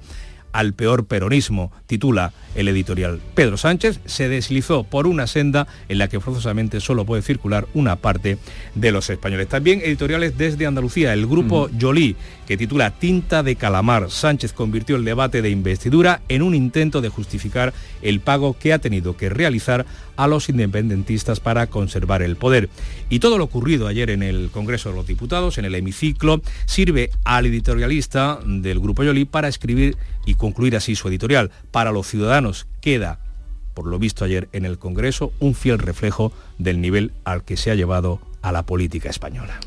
[0.54, 3.22] al peor peronismo, titula el editorial.
[3.36, 7.98] Pedro Sánchez se deslizó por una senda en la que forzosamente solo puede circular una
[7.98, 8.38] parte
[8.74, 9.48] de los españoles.
[9.48, 12.16] También editoriales desde Andalucía, el grupo Yolí,
[12.48, 14.10] que titula Tinta de Calamar.
[14.10, 18.80] Sánchez convirtió el debate de investidura en un intento de justificar el pago que ha
[18.80, 22.70] tenido que realizar a los independentistas para conservar el poder.
[23.10, 27.10] Y todo lo ocurrido ayer en el Congreso de los Diputados, en el hemiciclo, sirve
[27.24, 31.52] al editorialista del Grupo Yoli para escribir y concluir así su editorial.
[31.72, 32.45] Para los ciudadanos
[32.82, 33.20] queda,
[33.74, 37.72] por lo visto ayer en el Congreso, un fiel reflejo del nivel al que se
[37.72, 39.60] ha llevado a la política española.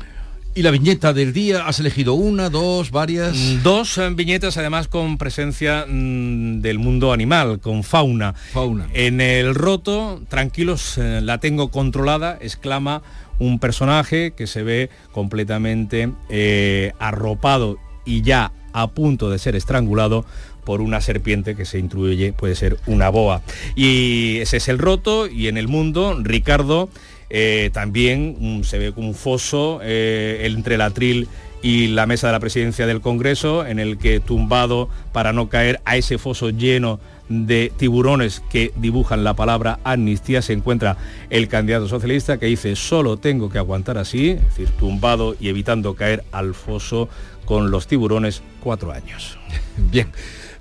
[0.55, 1.67] ¿Y la viñeta del día?
[1.67, 3.37] ¿Has elegido una, dos, varias?
[3.37, 8.33] Mm, dos eh, viñetas además con presencia mm, del mundo animal, con fauna.
[8.33, 8.89] Fauna.
[8.93, 13.03] En el roto, tranquilos, eh, la tengo controlada, exclama
[13.37, 20.25] un personaje que se ve completamente eh, arropado y ya a punto de ser estrangulado
[20.69, 23.41] por una serpiente que se intuye puede ser una boa.
[23.75, 26.89] Y ese es el roto y en el mundo Ricardo
[27.31, 31.27] eh, también se ve como un foso eh, entre el atril
[31.63, 35.81] y la mesa de la presidencia del Congreso, en el que tumbado para no caer
[35.85, 40.97] a ese foso lleno de tiburones que dibujan la palabra amnistía, se encuentra
[41.31, 45.95] el candidato socialista que dice solo tengo que aguantar así, es decir, tumbado y evitando
[45.95, 47.09] caer al foso
[47.45, 49.39] con los tiburones cuatro años.
[49.77, 50.11] Bien.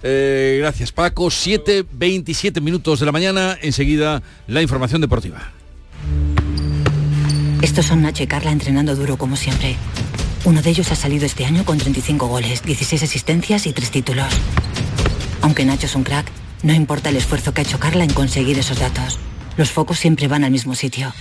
[0.03, 1.27] Eh, gracias Paco.
[1.27, 3.57] 7.27 minutos de la mañana.
[3.63, 5.53] Enseguida la información deportiva.
[7.63, 9.77] Estos son Nacho y Carla entrenando duro como siempre.
[10.45, 14.33] Uno de ellos ha salido este año con 35 goles, 16 asistencias y 3 títulos.
[15.43, 16.27] Aunque Nacho es un crack,
[16.63, 19.19] no importa el esfuerzo que ha hecho Carla en conseguir esos datos.
[19.57, 21.13] Los focos siempre van al mismo sitio.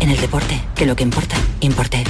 [0.00, 2.02] En el deporte, que lo que importa, importe.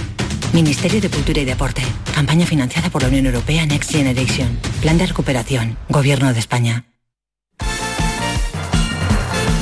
[0.53, 1.83] Ministerio de Cultura y Deporte.
[2.15, 4.59] Campaña financiada por la Unión Europea Next Generation.
[4.81, 5.77] Plan de recuperación.
[5.89, 6.85] Gobierno de España.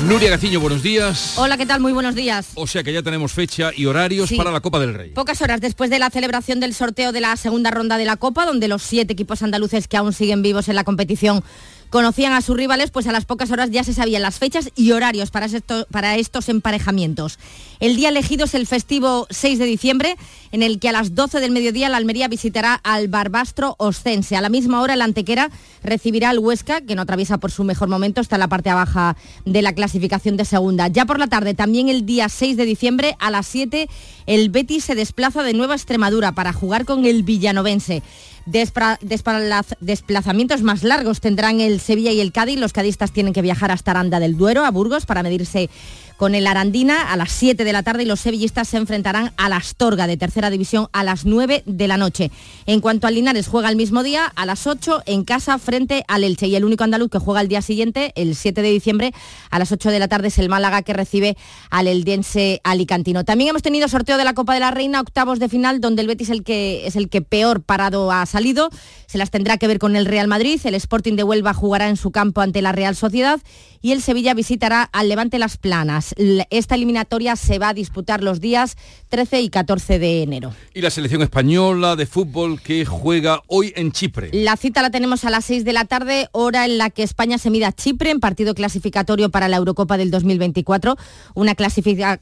[0.07, 1.33] Nuria Gaciño, buenos días.
[1.37, 1.81] Hola, ¿qué tal?
[1.81, 2.47] Muy buenos días.
[2.55, 4.37] O sea que ya tenemos fecha y horarios Sí.
[4.37, 5.09] para la Copa del Rey.
[5.09, 8.45] Pocas horas después de la celebración del sorteo de la segunda ronda de la Copa,
[8.45, 11.43] donde los siete equipos andaluces que aún siguen vivos en la competición
[11.89, 14.91] conocían a sus rivales, pues a las pocas horas ya se sabían las fechas y
[14.91, 17.39] horarios para, esto- para estos emparejamientos.
[17.79, 20.17] El día elegido es el festivo 6 de diciembre,
[20.51, 24.35] en el que a las 12 del mediodía la Almería visitará al Barbastro Oscense.
[24.35, 25.49] A la misma hora el Antequera
[25.83, 29.15] recibirá al Huesca, que no atraviesa por su mejor momento, está en la parte baja
[29.45, 30.87] de la clasificación de segunda.
[30.87, 33.87] Ya por la tarde, también el día 6 de diciembre, a las 7,
[34.25, 38.01] el Betis se desplaza de Nueva Extremadura para jugar con el Villanovense.
[38.47, 42.57] Desplazamientos más largos tendrán el Sevilla y el Cádiz.
[42.57, 45.69] Los cadistas tienen que viajar hasta Aranda del Duero, a Burgos, para medirse
[46.17, 49.49] con el Arandina a las 7 de la tarde y los sevillistas se enfrentarán a
[49.49, 52.31] la Astorga de tercera división a las 9 de la noche.
[52.65, 56.23] En cuanto al Linares, juega el mismo día a las 8 en casa frente al
[56.23, 59.13] Elche y el único andaluz que juega el día siguiente, el 7 de diciembre,
[59.51, 61.37] a las 8 de la tarde es el Málaga que recibe
[61.69, 63.23] al Eldense Alicantino.
[63.23, 66.07] También hemos tenido sorteo de la Copa de la Reina, octavos de final, donde el
[66.07, 68.69] Betis el que, es el que peor parado ha salido.
[69.05, 70.59] Se las tendrá que ver con el Real Madrid.
[70.63, 73.39] El Sporting de Huelva jugará en su campo ante la Real Sociedad
[73.81, 76.13] y el Sevilla visitará al Levante Las Planas.
[76.49, 78.77] Esta eliminatoria se va a disputar los días
[79.09, 80.53] 13 y 14 de enero.
[80.73, 84.29] Y la selección española de fútbol que juega hoy en Chipre.
[84.33, 87.37] La cita la tenemos a las 6 de la tarde, hora en la que España
[87.37, 90.95] se mida a Chipre en partido clasificatorio para la Eurocopa del 2024.
[91.33, 91.55] Una,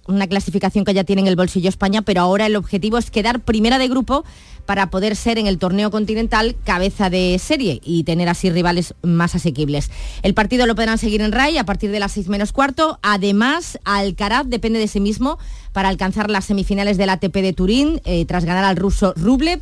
[0.08, 3.39] una clasificación que ya tiene en el bolsillo España, pero ahora el objetivo es quedar
[3.39, 4.24] primera de grupo
[4.65, 9.36] para poder ser en el torneo continental cabeza de serie y tener así rivales más
[9.36, 9.91] asequibles.
[10.23, 12.99] El partido lo podrán seguir en RAI a partir de las 6 menos cuarto.
[13.01, 15.38] Además, Alcaraz depende de sí mismo
[15.73, 19.62] para alcanzar las semifinales del ATP de Turín eh, tras ganar al ruso Rublev.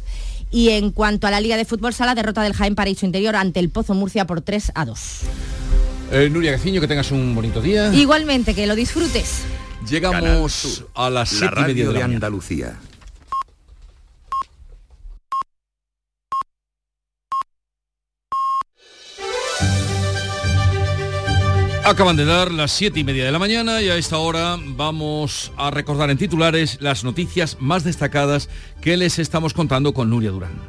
[0.51, 3.59] Y en cuanto a la Liga de Fútbol Sala, derrota del Jaén Paraíso Interior ante
[3.59, 5.19] el Pozo Murcia por 3 a 2.
[6.11, 7.91] Eh, Nuria Gaciño, que tengas un bonito día.
[7.91, 9.41] Igualmente, que lo disfrutes.
[9.89, 12.77] Llegamos a las 7 y media de Andalucía.
[21.85, 25.51] Acaban de dar las siete y media de la mañana y a esta hora vamos
[25.57, 28.47] a recordar en titulares las noticias más destacadas
[28.81, 30.61] que les estamos contando con Nuria Durán.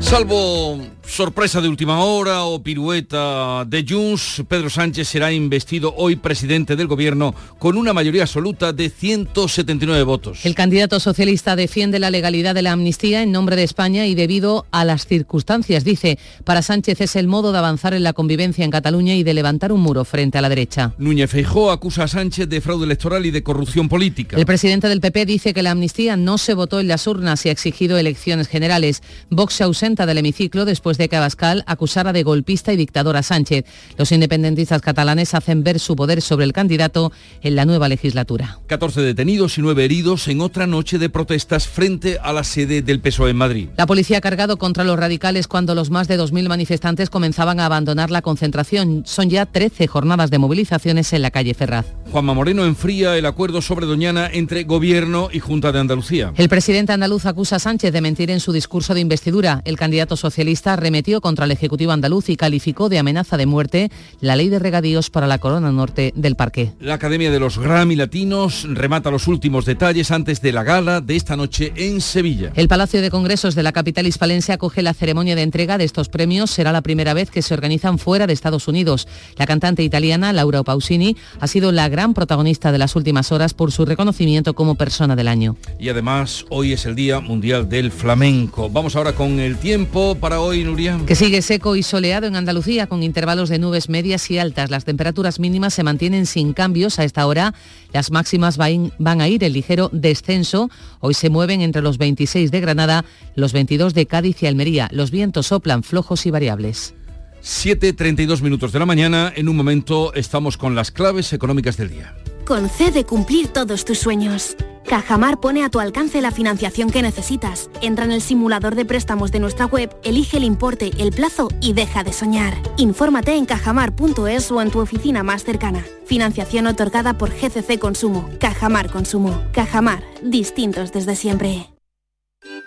[0.00, 0.80] Salvo
[1.12, 6.86] sorpresa de última hora o pirueta de Junts, Pedro Sánchez será investido hoy presidente del
[6.86, 10.46] gobierno con una mayoría absoluta de 179 votos.
[10.46, 14.64] El candidato socialista defiende la legalidad de la amnistía en nombre de España y debido
[14.70, 18.70] a las circunstancias, dice, para Sánchez es el modo de avanzar en la convivencia en
[18.70, 20.94] Cataluña y de levantar un muro frente a la derecha.
[20.96, 24.38] Núñez Feijó acusa a Sánchez de fraude electoral y de corrupción política.
[24.38, 27.50] El presidente del PP dice que la amnistía no se votó en las urnas y
[27.50, 29.02] ha exigido elecciones generales.
[29.28, 33.16] Vox se ausenta del hemiciclo después de de que Abascal acusara de golpista y dictador
[33.16, 33.64] a Sánchez.
[33.98, 37.10] Los independentistas catalanes hacen ver su poder sobre el candidato
[37.42, 38.60] en la nueva legislatura.
[38.68, 43.00] 14 detenidos y 9 heridos en otra noche de protestas frente a la sede del
[43.00, 43.68] PSOE en Madrid.
[43.76, 47.66] La policía ha cargado contra los radicales cuando los más de 2.000 manifestantes comenzaban a
[47.66, 49.02] abandonar la concentración.
[49.04, 51.86] Son ya 13 jornadas de movilizaciones en la calle Ferraz.
[52.12, 56.32] Juanma Moreno enfría el acuerdo sobre Doñana entre Gobierno y Junta de Andalucía.
[56.36, 59.62] El presidente andaluz acusa a Sánchez de mentir en su discurso de investidura.
[59.64, 64.36] El candidato socialista metió contra el Ejecutivo andaluz y calificó de amenaza de muerte la
[64.36, 66.72] ley de regadíos para la corona norte del parque.
[66.78, 71.16] La Academia de los Grammy Latinos remata los últimos detalles antes de la gala de
[71.16, 72.52] esta noche en Sevilla.
[72.54, 76.08] El Palacio de Congresos de la capital hispalense acoge la ceremonia de entrega de estos
[76.08, 76.50] premios.
[76.50, 79.08] Será la primera vez que se organizan fuera de Estados Unidos.
[79.36, 83.72] La cantante italiana Laura Pausini ha sido la gran protagonista de las últimas horas por
[83.72, 85.56] su reconocimiento como persona del año.
[85.78, 88.68] Y además hoy es el Día Mundial del Flamenco.
[88.68, 91.00] Vamos ahora con el tiempo para hoy, Nuria.
[91.06, 94.70] Que sigue seco y soleado en Andalucía con intervalos de nubes medias y altas.
[94.70, 97.54] Las temperaturas mínimas se mantienen sin cambios a esta hora.
[97.92, 100.70] Las máximas van a ir en ligero descenso.
[101.00, 103.04] Hoy se mueven entre los 26 de Granada,
[103.34, 104.88] los 22 de Cádiz y Almería.
[104.92, 106.94] Los vientos soplan flojos y variables.
[107.42, 109.32] 7.32 minutos de la mañana.
[109.34, 112.14] En un momento estamos con las claves económicas del día.
[112.46, 114.56] Concede cumplir todos tus sueños.
[114.86, 117.70] Cajamar pone a tu alcance la financiación que necesitas.
[117.80, 121.72] Entra en el simulador de préstamos de nuestra web, elige el importe, el plazo y
[121.72, 122.54] deja de soñar.
[122.76, 125.84] Infórmate en cajamar.es o en tu oficina más cercana.
[126.06, 128.28] Financiación otorgada por GCC Consumo.
[128.38, 129.42] Cajamar Consumo.
[129.52, 130.02] Cajamar.
[130.22, 131.72] Distintos desde siempre.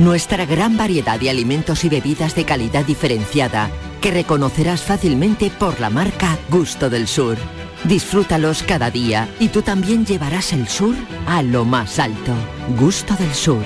[0.00, 5.90] nuestra gran variedad de alimentos y bebidas de calidad diferenciada que reconocerás fácilmente por la
[5.90, 7.36] marca Gusto del Sur.
[7.84, 10.94] Disfrútalos cada día y tú también llevarás el sur
[11.26, 12.32] a lo más alto.
[12.78, 13.62] Gusto del Sur.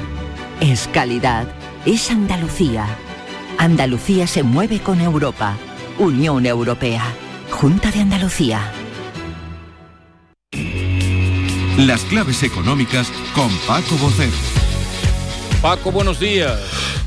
[0.61, 1.47] Es calidad.
[1.87, 2.87] Es Andalucía.
[3.59, 5.57] Andalucía se mueve con Europa.
[5.99, 7.05] Unión Europea.
[7.51, 8.73] Junta de Andalucía.
[11.79, 14.54] Las claves económicas con Paco Bocero.
[15.65, 16.61] Paco, buenos días.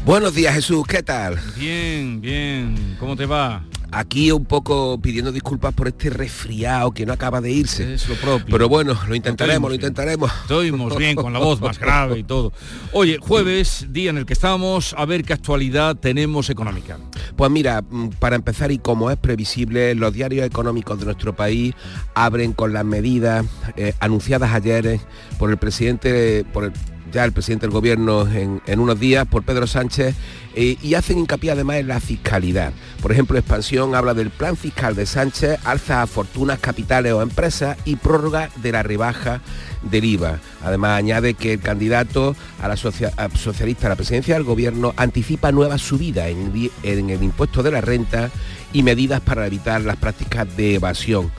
[0.04, 1.40] Buenos días, Jesús, ¿qué tal?
[1.56, 2.98] Bien, bien.
[3.00, 3.64] ¿Cómo te va?
[3.92, 7.94] Aquí un poco pidiendo disculpas por este resfriado que no acaba de irse.
[7.94, 8.48] Es lo propio.
[8.50, 10.32] Pero bueno, lo intentaremos, lo intentaremos.
[10.42, 12.52] Estuvimos bien con la voz más grave y todo.
[12.94, 16.98] Oye, jueves, día en el que estamos, a ver qué actualidad tenemos económica.
[17.36, 21.76] Pues mira, mm, para empezar y como es previsible, los diarios económicos de nuestro país
[22.16, 25.00] abren con las medidas eh, anunciadas ayer eh,
[25.38, 26.74] por el presidente, por el
[27.12, 30.16] ya el presidente del gobierno en, unos días por Pedro Sánchez
[30.56, 32.74] eh, y hacen hincapié además en la fiscalidad.
[33.02, 37.78] Por ejemplo, Expansión habla del plan fiscal de Sánchez, alza a fortunas, capitales o empresas
[37.86, 39.42] y prórroga de la rebaja
[39.84, 40.40] del IVA.
[40.64, 45.82] Además añade que el candidato a la socialista a la presidencia del gobierno anticipa nuevas
[45.82, 48.32] subidas en el impuesto de la renta
[48.74, 51.32] y medidas para evitar las prácticas de evasión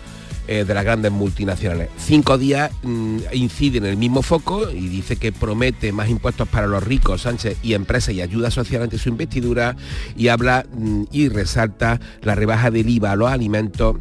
[0.49, 1.91] eh, de las grandes multinacionales.
[1.99, 6.67] Cinco días mm, incide en el mismo foco y dice que promete más impuestos para
[6.67, 9.77] los ricos, Sánchez, y empresas y ayuda social ante su investidura
[10.17, 13.97] y habla mm, y resalta la rebaja del IVA a los alimentos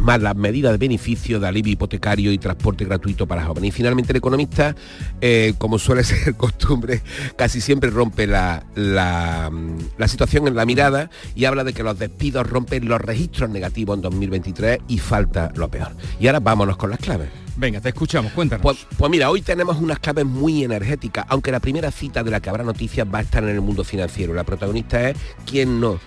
[0.00, 3.68] más las medidas de beneficio de alivio hipotecario y transporte gratuito para jóvenes.
[3.68, 4.74] Y finalmente el economista,
[5.20, 7.02] eh, como suele ser costumbre,
[7.36, 9.50] casi siempre rompe la, la,
[9.96, 13.96] la situación en la mirada y habla de que los despidos rompen los registros negativos
[13.96, 15.92] en 2023 y falta lo peor.
[16.20, 17.47] Y ahora vámonos con las claves.
[17.58, 18.62] Venga, te escuchamos, cuéntanos.
[18.62, 22.38] Pues, pues mira, hoy tenemos unas claves muy energéticas, aunque la primera cita de la
[22.38, 24.32] que habrá noticias va a estar en el mundo financiero.
[24.32, 25.98] La protagonista es, ¿quién no?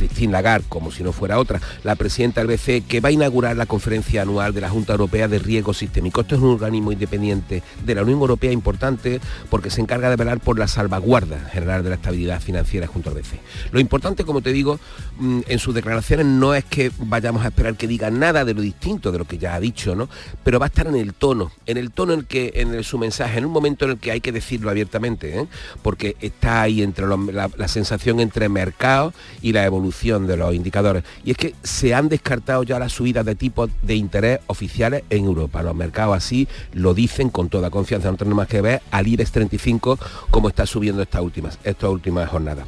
[0.00, 3.54] Christine Lagarde, como si no fuera otra, la presidenta del BCE, que va a inaugurar
[3.56, 6.22] la conferencia anual de la Junta Europea de Riesgo Sistémico.
[6.22, 10.40] Esto es un organismo independiente de la Unión Europea importante porque se encarga de velar
[10.40, 13.40] por la salvaguarda general de la estabilidad financiera junto al BCE.
[13.72, 14.80] Lo importante, como te digo,
[15.18, 18.62] mm, en sus declaraciones no es que vayamos a esperar que diga nada de lo
[18.62, 20.08] distinto de lo que ya ha dicho, ¿no?
[20.42, 22.98] Pero va a estar en el tono, en el tono en el que, en su
[22.98, 25.46] mensaje, en un momento en el que hay que decirlo abiertamente, ¿eh?
[25.82, 31.04] porque está ahí entre la sensación entre mercado y la evolución de los indicadores.
[31.24, 35.24] Y es que se han descartado ya las subidas de tipos de interés oficiales en
[35.24, 35.62] Europa.
[35.62, 38.10] Los mercados así lo dicen con toda confianza.
[38.10, 39.98] No tenemos más que ver al IBEX 35
[40.30, 42.66] como está subiendo estas últimas, estas últimas jornadas.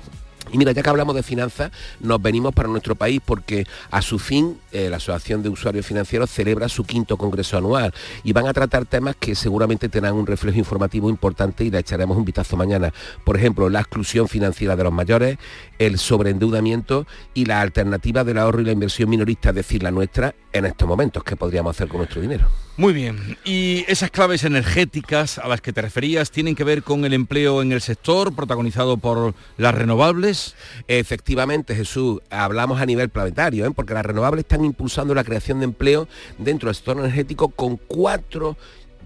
[0.52, 4.18] Y mira, ya que hablamos de finanzas, nos venimos para nuestro país porque a su
[4.18, 7.92] fin eh, la Asociación de Usuarios Financieros celebra su quinto congreso anual
[8.22, 12.18] y van a tratar temas que seguramente tendrán un reflejo informativo importante y le echaremos
[12.18, 12.92] un vistazo mañana.
[13.24, 15.38] Por ejemplo, la exclusión financiera de los mayores,
[15.78, 20.34] el sobreendeudamiento y la alternativa del ahorro y la inversión minorista, es decir, la nuestra,
[20.52, 21.24] en estos momentos.
[21.24, 22.48] ¿Qué podríamos hacer con nuestro dinero?
[22.78, 23.36] Muy bien.
[23.44, 27.60] Y esas claves energéticas a las que te referías tienen que ver con el empleo
[27.60, 30.54] en el sector protagonizado por las renovables.
[30.88, 33.72] Efectivamente, Jesús, hablamos a nivel planetario, ¿eh?
[33.76, 36.08] porque las renovables están impulsando la creación de empleo
[36.38, 37.76] dentro del sector energético con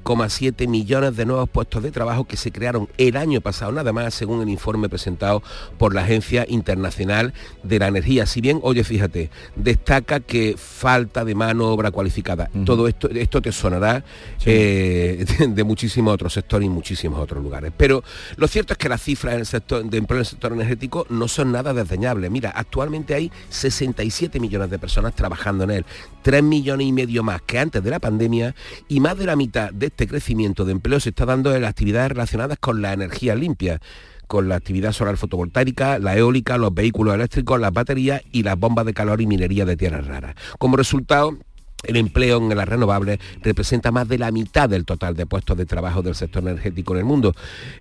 [0.07, 4.15] 4,7 millones de nuevos puestos de trabajo que se crearon el año pasado, nada más,
[4.15, 5.43] según el informe presentado
[5.79, 7.35] por la Agencia Internacional
[7.65, 8.25] de la Energía.
[8.25, 12.49] Si bien, oye, fíjate, destaca que falta de mano obra cualificada.
[12.65, 14.05] Todo esto, esto te sonará
[14.45, 17.73] eh, de, de muchísimos otros sectores y muchísimos otros lugares.
[17.77, 18.05] Pero
[18.37, 21.07] lo cierto es que las cifras en el sector, de empleo en el sector energético
[21.11, 22.31] no son nada desdeñables.
[22.31, 25.87] Mira, actualmente hay 67 millones de personas trabajando en él,
[26.23, 28.55] 3 millones y medio más que antes de la pandemia
[28.89, 31.71] y más de la mitad de este crecimiento de empleo se está dando en las
[31.71, 33.81] actividades relacionadas con la energía limpia
[34.27, 38.85] con la actividad solar fotovoltaica, la eólica, los vehículos eléctricos, las baterías y las bombas
[38.85, 40.35] de calor y minería de tierras raras.
[40.59, 41.39] Como resultado,
[41.85, 45.65] el empleo en las renovables representa más de la mitad del total de puestos de
[45.65, 47.35] trabajo del sector energético en el mundo.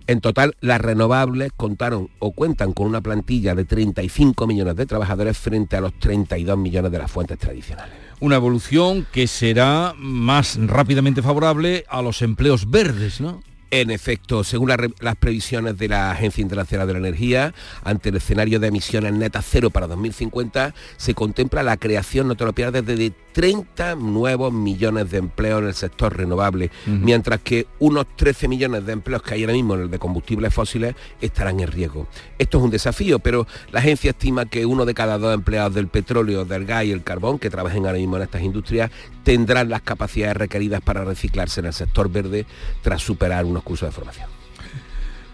[0.06, 5.36] En total, las renovables contaron o cuentan con una plantilla de 35 millones de trabajadores
[5.36, 8.05] frente a los 32 millones de las fuentes tradicionales.
[8.18, 13.42] Una evolución que será más rápidamente favorable a los empleos verdes, ¿no?
[13.70, 17.52] En efecto, según la las previsiones de la Agencia Internacional de la Energía,
[17.82, 22.44] ante el escenario de emisiones netas cero para 2050, se contempla la creación, no te
[22.44, 28.06] lo pierdas, de 30 nuevos millones de empleos en el sector renovable, mientras que unos
[28.16, 31.70] 13 millones de empleos que hay ahora mismo en el de combustibles fósiles estarán en
[31.70, 32.06] riesgo.
[32.38, 35.88] Esto es un desafío, pero la agencia estima que uno de cada dos empleados del
[35.88, 38.90] petróleo, del gas y el carbón que trabajen ahora mismo en estas industrias
[39.22, 42.46] tendrán las capacidades requeridas para reciclarse en el sector verde
[42.80, 44.45] tras superar unos cursos de formación.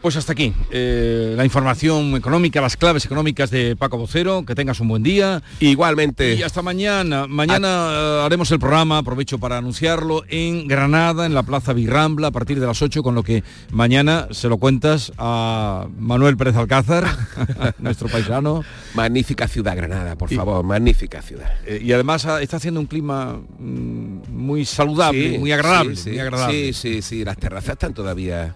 [0.02, 4.44] Pues hasta aquí eh, la información económica, las claves económicas de Paco Vocero.
[4.44, 5.44] Que tengas un buen día.
[5.60, 6.34] Igualmente.
[6.34, 7.28] Y hasta mañana.
[7.28, 12.30] Mañana eh, haremos el programa, aprovecho para anunciarlo, en Granada, en la Plaza Virrambla, a
[12.32, 17.06] partir de las 8, con lo que mañana se lo cuentas a Manuel Pérez Alcázar,
[17.78, 18.64] nuestro paisano.
[18.94, 21.52] Magnífica ciudad Granada, por favor, magnífica ciudad.
[21.64, 25.94] Eh, y además ah, está haciendo un clima mm, muy saludable, Sí, muy agradable.
[25.94, 26.72] sí, sí, muy agradable.
[26.72, 28.52] Sí, sí, sí, las terrazas están todavía.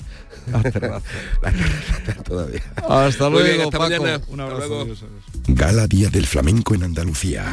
[2.25, 2.63] Todavía.
[2.89, 3.91] Hasta luego, bien, hasta Paco.
[4.03, 4.21] mañana.
[4.29, 4.85] Un Hasta abrazo.
[4.85, 4.95] luego.
[5.49, 7.45] Gala Día del Flamenco en Andalucía.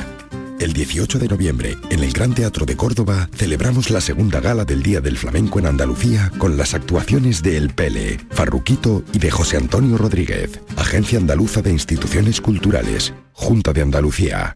[0.59, 4.81] El 18 de noviembre, en el Gran Teatro de Córdoba, celebramos la segunda gala del
[4.83, 9.57] Día del Flamenco en Andalucía con las actuaciones de El Pele, Farruquito y de José
[9.57, 14.55] Antonio Rodríguez, Agencia Andaluza de Instituciones Culturales, Junta de Andalucía.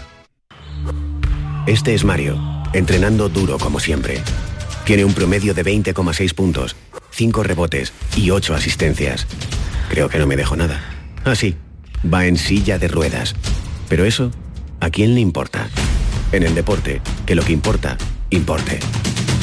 [1.67, 2.39] Este es Mario,
[2.73, 4.19] entrenando duro como siempre.
[4.83, 6.75] Tiene un promedio de 20,6 puntos,
[7.11, 9.27] 5 rebotes y 8 asistencias.
[9.87, 10.81] Creo que no me dejo nada.
[11.23, 11.55] Ah, sí,
[12.11, 13.35] va en silla de ruedas.
[13.89, 14.31] Pero eso,
[14.79, 15.69] ¿a quién le importa?
[16.31, 17.95] En el deporte, que lo que importa,
[18.31, 18.79] importe.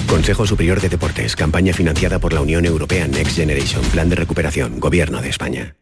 [0.09, 4.81] Consejo Superior de Deportes, campaña financiada por la Unión Europea Next Generation, Plan de Recuperación,
[4.81, 5.77] Gobierno de España.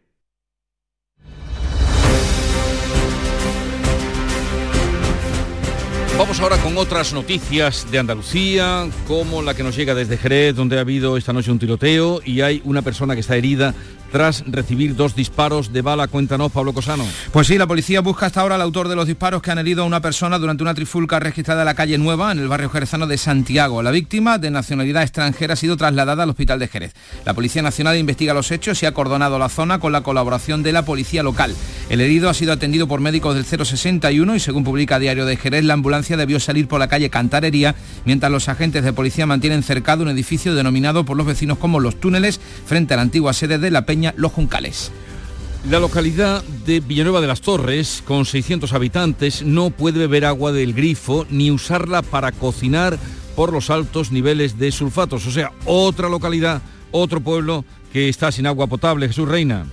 [6.17, 10.79] Vamos ahora con otras noticias de Andalucía, como la que nos llega desde Jerez, donde
[10.79, 13.75] ha habido esta noche un tiroteo y hay una persona que está herida
[14.11, 16.07] tras recibir dos disparos de bala.
[16.07, 17.05] Cuéntanos, Pablo Cosano.
[17.31, 19.83] Pues sí, la policía busca hasta ahora al autor de los disparos que han herido
[19.83, 23.07] a una persona durante una trifulca registrada en la calle Nueva, en el barrio jerezano
[23.07, 23.81] de Santiago.
[23.83, 26.93] La víctima, de nacionalidad extranjera, ha sido trasladada al hospital de Jerez.
[27.25, 30.71] La Policía Nacional investiga los hechos y ha cordonado la zona con la colaboración de
[30.71, 31.53] la policía local.
[31.89, 35.63] El herido ha sido atendido por médicos del 061 y según publica Diario de Jerez,
[35.63, 40.03] la ambulancia debió salir por la calle Cantarería, mientras los agentes de policía mantienen cercado
[40.03, 43.71] un edificio denominado por los vecinos como Los Túneles, frente a la antigua sede de
[43.71, 44.91] la Peña Los Juncales.
[45.69, 50.73] La localidad de Villanueva de las Torres, con 600 habitantes, no puede beber agua del
[50.73, 52.97] grifo ni usarla para cocinar
[53.35, 55.27] por los altos niveles de sulfatos.
[55.27, 59.07] O sea, otra localidad, otro pueblo que está sin agua potable.
[59.07, 59.65] Jesús Reina.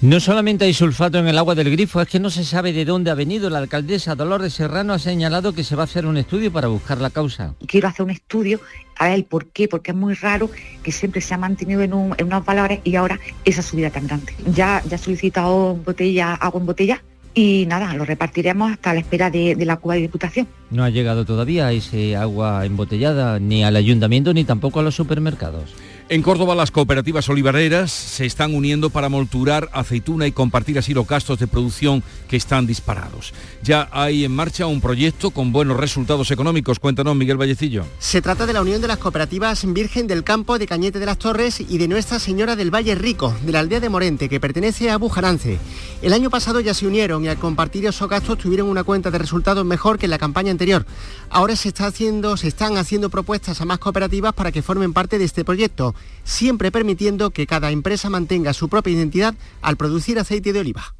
[0.00, 2.84] No solamente hay sulfato en el agua del grifo, es que no se sabe de
[2.84, 3.50] dónde ha venido.
[3.50, 7.00] La alcaldesa Dolores Serrano ha señalado que se va a hacer un estudio para buscar
[7.00, 7.54] la causa.
[7.66, 8.60] Quiero hacer un estudio
[8.96, 10.52] a ver el por qué, porque es muy raro
[10.84, 14.06] que siempre se ha mantenido en, un, en unos valores y ahora esa subida tan
[14.06, 14.32] grande.
[14.54, 17.02] Ya, ya he solicitado botella, agua en botella
[17.34, 20.46] y nada, lo repartiremos hasta la espera de, de la Cuba de Diputación.
[20.70, 25.74] No ha llegado todavía ese agua embotellada ni al ayuntamiento ni tampoco a los supermercados.
[26.10, 31.06] En Córdoba las cooperativas olivareras se están uniendo para molturar aceituna y compartir así los
[31.06, 33.34] gastos de producción que están disparados.
[33.62, 36.78] Ya hay en marcha un proyecto con buenos resultados económicos.
[36.78, 37.84] Cuéntanos, Miguel Vallecillo.
[37.98, 41.18] Se trata de la unión de las cooperativas Virgen del Campo de Cañete de las
[41.18, 44.88] Torres y de Nuestra Señora del Valle Rico, de la aldea de Morente, que pertenece
[44.88, 45.58] a Bujarance.
[46.00, 49.18] El año pasado ya se unieron y al compartir esos gastos tuvieron una cuenta de
[49.18, 50.86] resultados mejor que en la campaña anterior.
[51.28, 55.18] Ahora se, está haciendo, se están haciendo propuestas a más cooperativas para que formen parte
[55.18, 60.52] de este proyecto siempre permitiendo que cada empresa mantenga su propia identidad al producir aceite
[60.52, 60.94] de oliva.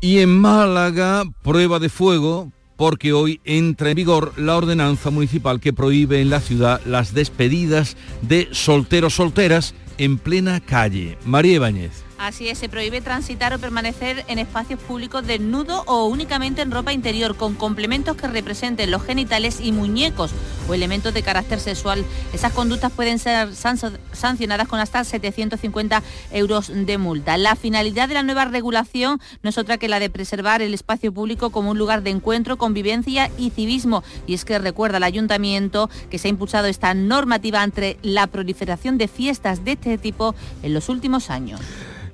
[0.00, 5.72] Y en Málaga, prueba de fuego, porque hoy entra en vigor la ordenanza municipal que
[5.72, 11.18] prohíbe en la ciudad las despedidas de solteros solteras en plena calle.
[11.24, 12.07] María Ibáñez.
[12.18, 16.92] Así es, se prohíbe transitar o permanecer en espacios públicos desnudo o únicamente en ropa
[16.92, 20.32] interior con complementos que representen los genitales y muñecos
[20.68, 22.04] o elementos de carácter sexual.
[22.32, 26.02] Esas conductas pueden ser sancionadas con hasta 750
[26.32, 27.38] euros de multa.
[27.38, 31.12] La finalidad de la nueva regulación no es otra que la de preservar el espacio
[31.12, 34.02] público como un lugar de encuentro, convivencia y civismo.
[34.26, 38.98] Y es que recuerda al ayuntamiento que se ha impulsado esta normativa entre la proliferación
[38.98, 41.60] de fiestas de este tipo en los últimos años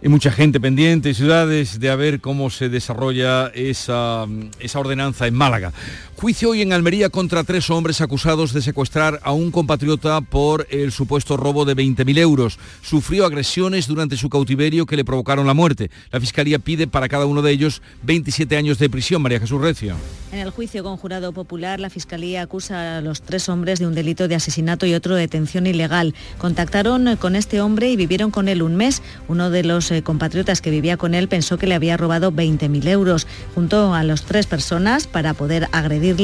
[0.05, 4.27] y mucha gente pendiente, ciudades, de a ver cómo se desarrolla esa,
[4.75, 5.73] ordenanza en Málaga.
[6.17, 10.93] Juicio hoy en Almería contra tres hombres acusados de secuestrar a un compatriota por el
[10.93, 12.59] supuesto robo de 20.000 euros.
[12.83, 15.91] Sufrió agresiones durante su cautiverio que le provocaron la muerte.
[16.13, 19.23] La Fiscalía pide para cada uno de ellos 27 años de prisión.
[19.23, 19.97] María Jesús Recio.
[20.33, 23.95] En el juicio con jurado popular, la Fiscalía acusa a los tres hombres de un
[23.95, 26.15] delito de asesinato y otro de detención ilegal.
[26.39, 29.01] Contactaron con este hombre y vivieron con él un mes.
[29.29, 33.27] Uno de los compatriotas que vivía con él pensó que le había robado 20.000 euros.
[33.55, 36.15] Juntó a los tres personas para poder agredir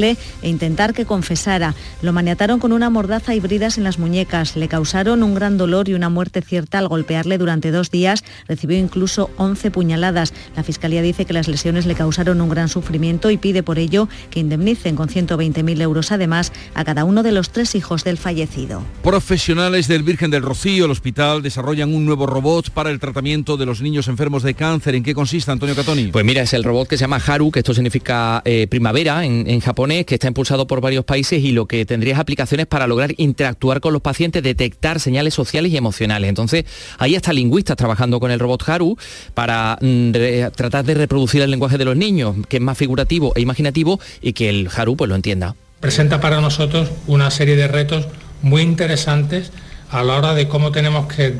[0.42, 1.74] e intentar que confesara.
[2.02, 4.56] Lo maniataron con una mordaza y bridas en las muñecas.
[4.56, 8.24] Le causaron un gran dolor y una muerte cierta al golpearle durante dos días.
[8.46, 10.32] Recibió incluso 11 puñaladas.
[10.54, 14.08] La Fiscalía dice que las lesiones le causaron un gran sufrimiento y pide por ello
[14.30, 18.82] que indemnicen con 120.000 euros además a cada uno de los tres hijos del fallecido.
[19.02, 23.59] Profesionales del Virgen del Rocío, el hospital, desarrollan un nuevo robot para el tratamiento de
[23.60, 24.96] de los niños enfermos de cáncer.
[24.96, 26.06] ¿En qué consiste, Antonio Catoni?
[26.08, 29.48] Pues mira, es el robot que se llama Haru, que esto significa eh, primavera en,
[29.48, 32.88] en japonés, que está impulsado por varios países y lo que tendría es aplicaciones para
[32.88, 36.28] lograr interactuar con los pacientes, detectar señales sociales y emocionales.
[36.28, 36.64] Entonces,
[36.98, 38.96] ahí está lingüistas trabajando con el robot Haru
[39.34, 43.32] para mm, re- tratar de reproducir el lenguaje de los niños, que es más figurativo
[43.36, 45.54] e imaginativo y que el Haru pues lo entienda.
[45.80, 48.06] presenta para nosotros una serie de retos
[48.42, 49.52] muy interesantes
[49.90, 51.34] a la hora de cómo tenemos que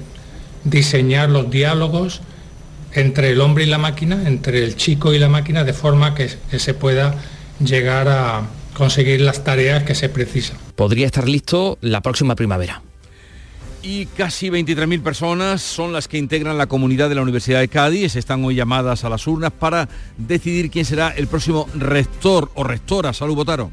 [0.65, 2.21] diseñar los diálogos
[2.93, 6.31] entre el hombre y la máquina, entre el chico y la máquina, de forma que,
[6.51, 7.15] que se pueda
[7.65, 8.43] llegar a
[8.75, 10.57] conseguir las tareas que se precisan.
[10.77, 12.83] Podría estar listo la próxima primavera.
[13.83, 18.15] Y casi 23.000 personas son las que integran la comunidad de la Universidad de Cádiz.
[18.15, 19.89] Están hoy llamadas a las urnas para
[20.19, 23.15] decidir quién será el próximo rector o rectora.
[23.15, 23.71] Salud, Botaro.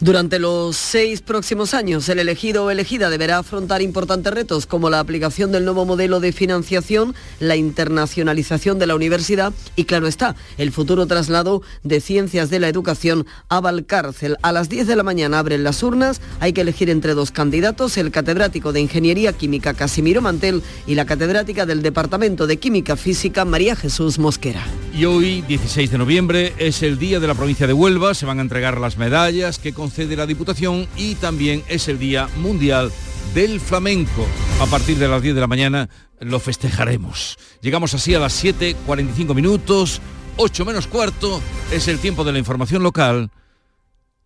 [0.00, 4.98] Durante los seis próximos años, el elegido o elegida deberá afrontar importantes retos como la
[4.98, 10.72] aplicación del nuevo modelo de financiación, la internacionalización de la universidad y, claro está, el
[10.72, 14.36] futuro traslado de ciencias de la educación a Valcárcel.
[14.42, 17.98] A las 10 de la mañana abren las urnas, hay que elegir entre dos candidatos,
[17.98, 23.44] el catedrático de Ingeniería Química Casimiro Mantel y la catedrática del Departamento de Química Física
[23.44, 24.64] María Jesús Mosquera.
[24.92, 28.12] Y hoy, 16 de noviembre, es el día de la provincia de Huelva.
[28.12, 32.28] Se van a entregar las medallas que concede la Diputación y también es el Día
[32.36, 32.92] Mundial
[33.34, 34.26] del Flamenco.
[34.60, 35.88] A partir de las 10 de la mañana
[36.20, 37.38] lo festejaremos.
[37.62, 40.00] Llegamos así a las 7.45 minutos,
[40.36, 41.40] 8 menos cuarto,
[41.70, 43.30] es el tiempo de la información local.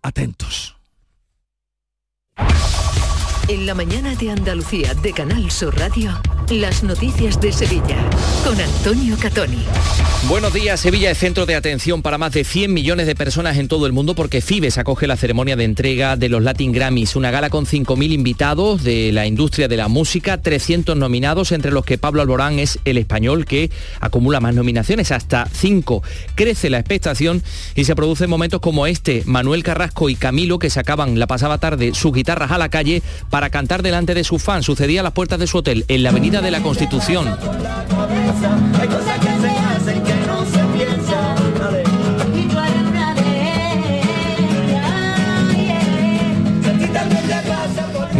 [0.02, 0.76] Atentos.
[3.48, 6.18] En la mañana de Andalucía de Canal Sur Radio,
[6.50, 7.96] las noticias de Sevilla
[8.44, 9.64] con Antonio Catoni.
[10.28, 13.68] Buenos días, Sevilla es centro de atención para más de 100 millones de personas en
[13.68, 17.30] todo el mundo porque Fibes acoge la ceremonia de entrega de los Latin Grammys, una
[17.30, 21.98] gala con 5.000 invitados de la industria de la música, 300 nominados, entre los que
[21.98, 23.70] Pablo Alborán es el español que
[24.00, 26.02] acumula más nominaciones, hasta 5.
[26.34, 27.42] Crece la expectación
[27.74, 31.92] y se producen momentos como este, Manuel Carrasco y Camilo que sacaban la pasada tarde
[31.94, 34.64] sus guitarras a la calle para cantar delante de sus fans.
[34.66, 37.36] Sucedía a las puertas de su hotel en la Avenida de la Constitución.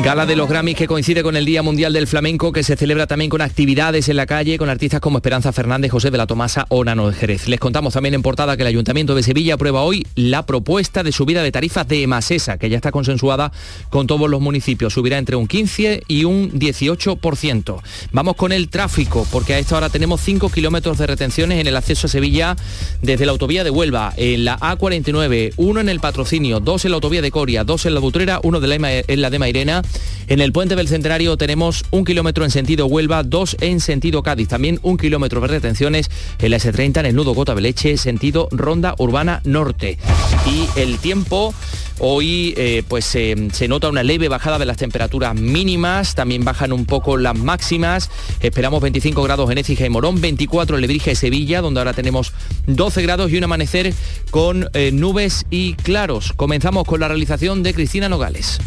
[0.04, 3.06] Gala de los Grammys que coincide con el Día Mundial del Flamenco que se celebra
[3.06, 6.66] también con actividades en la calle con artistas como Esperanza Fernández, José de la Tomasa
[6.68, 7.48] o Nano de Jerez.
[7.48, 11.10] Les contamos también en portada que el Ayuntamiento de Sevilla aprueba hoy la propuesta de
[11.10, 13.50] subida de tarifas de Emasesa, que ya está consensuada
[13.88, 14.92] con todos los municipios.
[14.92, 17.80] Subirá entre un 15 y un 18%.
[18.12, 21.78] Vamos con el tráfico, porque a esta hora tenemos 5 kilómetros de retenciones en el
[21.78, 22.56] acceso a Sevilla
[23.00, 26.96] desde la autovía de Huelva, en la A49, uno en el patrocinio, dos en la
[26.96, 29.82] autovía de Coria, dos en la Butrera, uno de en la de Mairena.
[30.26, 34.48] En el puente del Centenario tenemos un kilómetro en sentido Huelva, dos en sentido Cádiz,
[34.48, 38.94] también un kilómetro de retenciones en la S30 en el nudo Gota Beleche, sentido Ronda
[38.98, 39.98] Urbana Norte.
[40.46, 41.54] Y el tiempo
[42.00, 46.72] Hoy eh, pues eh, se nota una leve bajada de las temperaturas mínimas, también bajan
[46.72, 48.10] un poco las máximas.
[48.40, 52.32] Esperamos 25 grados en Écija y Morón, 24 en Lebrija y Sevilla, donde ahora tenemos
[52.66, 53.94] 12 grados y un amanecer
[54.30, 56.32] con eh, nubes y claros.
[56.34, 58.58] Comenzamos con la realización de Cristina Nogales.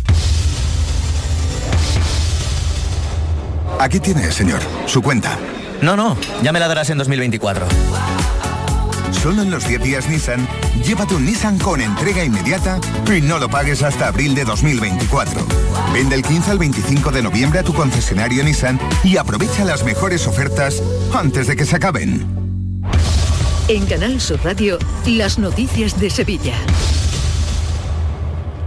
[3.79, 5.37] Aquí tiene, señor, su cuenta.
[5.81, 7.65] No, no, ya me la darás en 2024.
[9.11, 10.47] Solo en los 10 días Nissan,
[10.83, 12.79] llévate un Nissan con entrega inmediata
[13.15, 15.45] y no lo pagues hasta abril de 2024.
[15.93, 20.27] Vende el 15 al 25 de noviembre a tu concesionario Nissan y aprovecha las mejores
[20.27, 20.81] ofertas
[21.13, 22.25] antes de que se acaben.
[23.67, 26.55] En Canal Sur Radio, las noticias de Sevilla.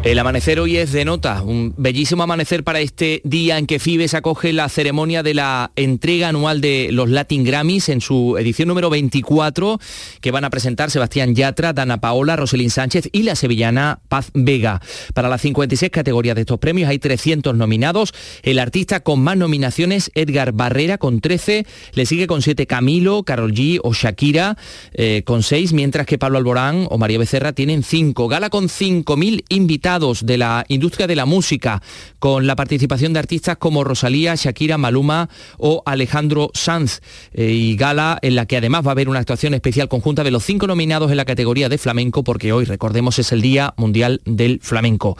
[0.02, 4.14] El amanecer hoy es de nota, un bellísimo amanecer para este día en que Fibes
[4.14, 8.88] acoge la ceremonia de la entrega anual de los Latin Grammys en su edición número
[8.88, 9.78] 24,
[10.22, 14.80] que van a presentar Sebastián Yatra, Dana Paola, Roselín Sánchez y la sevillana Paz Vega.
[15.12, 18.14] Para las 56 categorías de estos premios hay 300 nominados.
[18.42, 23.52] El artista con más nominaciones, Edgar Barrera, con 13, le sigue con 7 Camilo, Carol
[23.52, 24.56] G o Shakira,
[24.94, 28.28] eh, con 6, mientras que Pablo Alborán o María Becerra tienen 5.
[28.28, 31.82] Gala con 5.000 invitados de la industria de la música,
[32.20, 35.28] con la participación de artistas como Rosalía, Shakira, Maluma
[35.58, 37.00] o Alejandro Sanz.
[37.32, 40.30] Eh, y gala en la que además va a haber una actuación especial conjunta de
[40.30, 44.20] los cinco nominados en la categoría de flamenco, porque hoy, recordemos, es el Día Mundial
[44.24, 45.16] del Flamenco.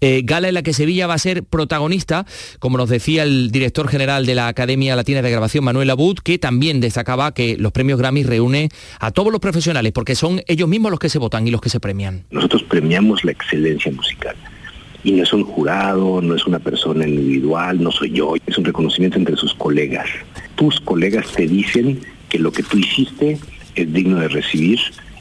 [0.00, 2.24] Eh, gala en la que Sevilla va a ser protagonista,
[2.58, 6.38] como nos decía el director general de la Academia Latina de Grabación, Manuel Abud, que
[6.38, 10.90] también destacaba que los premios Grammy reúne a todos los profesionales, porque son ellos mismos
[10.90, 12.24] los que se votan y los que se premian.
[12.30, 14.05] Nosotros premiamos la excelencia musical.
[15.04, 18.64] Y no es un jurado, no es una persona individual, no soy yo, es un
[18.64, 20.08] reconocimiento entre sus colegas.
[20.56, 23.38] Tus colegas te dicen que lo que tú hiciste
[23.74, 24.80] es digno de recibir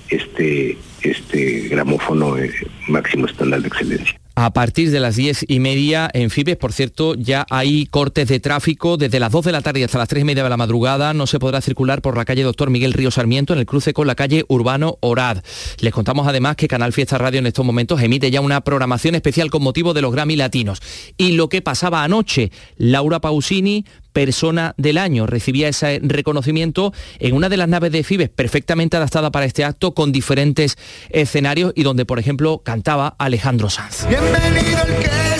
[0.09, 2.51] este, este gramófono eh,
[2.87, 4.19] máximo estándar de excelencia.
[4.37, 8.41] A partir de las diez y media en Fibes, por cierto, ya hay cortes de
[8.41, 11.13] tráfico desde las 2 de la tarde hasta las tres y media de la madrugada.
[11.13, 14.07] No se podrá circular por la calle Doctor Miguel Río Sarmiento en el cruce con
[14.07, 15.41] la calle Urbano Orad.
[15.79, 19.49] Les contamos además que Canal Fiesta Radio en estos momentos emite ya una programación especial
[19.49, 20.81] con motivo de los Grammy Latinos.
[21.15, 25.27] Y lo que pasaba anoche, Laura Pausini persona del año.
[25.27, 29.93] Recibía ese reconocimiento en una de las naves de Fibes perfectamente adaptada para este acto
[29.93, 30.77] con diferentes
[31.09, 34.07] escenarios y donde, por ejemplo, cantaba Alejandro Sanz.
[34.07, 35.34] Bienvenido el que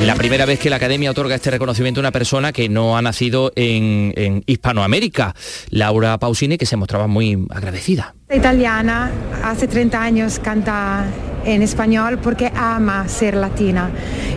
[0.00, 3.02] La primera vez que la Academia otorga este reconocimiento a una persona que no ha
[3.02, 5.34] nacido en, en Hispanoamérica,
[5.68, 8.14] Laura Pausini, que se mostraba muy agradecida.
[8.34, 9.10] Italiana,
[9.44, 11.04] hace 30 años canta
[11.44, 13.90] en español porque ama ser latina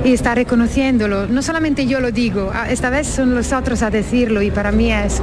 [0.03, 1.27] y está reconociéndolo.
[1.27, 4.91] No solamente yo lo digo, esta vez son los otros a decirlo y para mí
[4.91, 5.21] es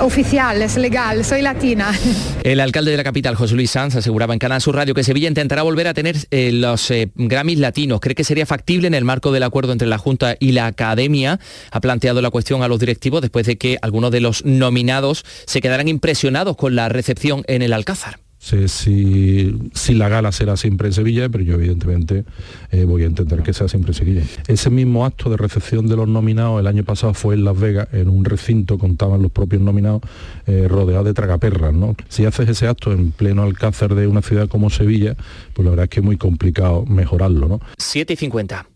[0.00, 1.92] oficial, es legal, soy latina.
[2.42, 5.28] El alcalde de la capital, José Luis Sanz, aseguraba en Canal Sur Radio que Sevilla
[5.28, 8.00] intentará volver a tener eh, los eh, Grammys latinos.
[8.00, 11.40] Cree que sería factible en el marco del acuerdo entre la Junta y la Academia.
[11.70, 15.60] Ha planteado la cuestión a los directivos después de que algunos de los nominados se
[15.60, 18.18] quedaran impresionados con la recepción en el Alcázar.
[18.38, 22.24] sé si, si la gala será siempre en Sevilla, pero yo evidentemente
[22.70, 24.22] eh, voy a intentar que sea siempre en Sevilla.
[24.46, 27.88] Ese mismo acto de recepción de los nominados el año pasado fue en Las Vegas,
[27.92, 30.02] en un recinto, contaban los propios nominados,
[30.46, 31.74] eh, rodeado de tragaperras.
[31.74, 31.96] ¿no?
[32.08, 35.16] Si haces ese acto en pleno alcázar de una ciudad como Sevilla,
[35.52, 37.48] pues la verdad es que es muy complicado mejorarlo.
[37.48, 37.60] ¿no?
[37.78, 38.75] 7 y 50.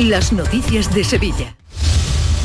[0.00, 1.54] Las noticias de Sevilla.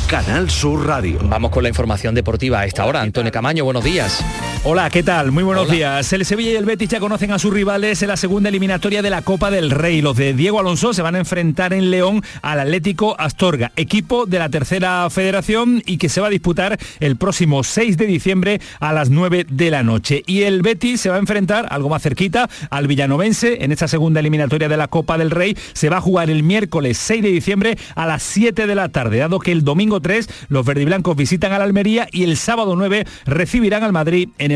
[0.08, 1.18] Canal Sur Radio.
[1.22, 3.00] Vamos con la información deportiva a esta hora.
[3.00, 4.22] Antonio Camaño, buenos días.
[4.68, 5.30] Hola, ¿qué tal?
[5.30, 6.12] Muy buenos días.
[6.12, 9.10] El Sevilla y el Betis ya conocen a sus rivales en la segunda eliminatoria de
[9.10, 10.02] la Copa del Rey.
[10.02, 14.40] Los de Diego Alonso se van a enfrentar en León al Atlético Astorga, equipo de
[14.40, 18.92] la tercera federación y que se va a disputar el próximo 6 de diciembre a
[18.92, 20.24] las 9 de la noche.
[20.26, 24.18] Y el Betis se va a enfrentar, algo más cerquita, al Villanovense en esta segunda
[24.18, 25.56] eliminatoria de la Copa del Rey.
[25.74, 29.18] Se va a jugar el miércoles 6 de diciembre a las 7 de la tarde,
[29.18, 33.06] dado que el domingo 3 los verdiblancos visitan a la Almería y el sábado 9
[33.26, 34.55] recibirán al Madrid en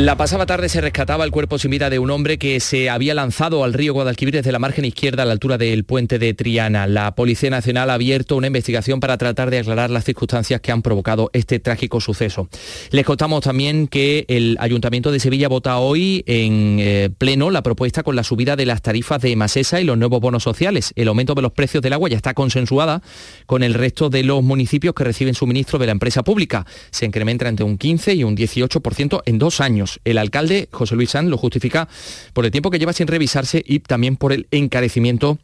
[0.00, 3.12] La pasada tarde se rescataba el cuerpo sin vida de un hombre que se había
[3.12, 6.86] lanzado al río Guadalquivir desde la margen izquierda a la altura del puente de Triana.
[6.86, 10.80] La Policía Nacional ha abierto una investigación para tratar de aclarar las circunstancias que han
[10.80, 12.48] provocado este trágico suceso.
[12.92, 18.02] Les contamos también que el Ayuntamiento de Sevilla vota hoy en eh, pleno la propuesta
[18.02, 20.94] con la subida de las tarifas de Masesa y los nuevos bonos sociales.
[20.96, 23.02] El aumento de los precios del agua ya está consensuada
[23.44, 26.64] con el resto de los municipios que reciben suministro de la empresa pública.
[26.90, 29.89] Se incrementa entre un 15 y un 18% en dos años.
[30.04, 31.88] El alcalde, José Luis Sanz, lo justifica
[32.32, 35.38] por el tiempo que lleva sin revisarse y también por el encarecimiento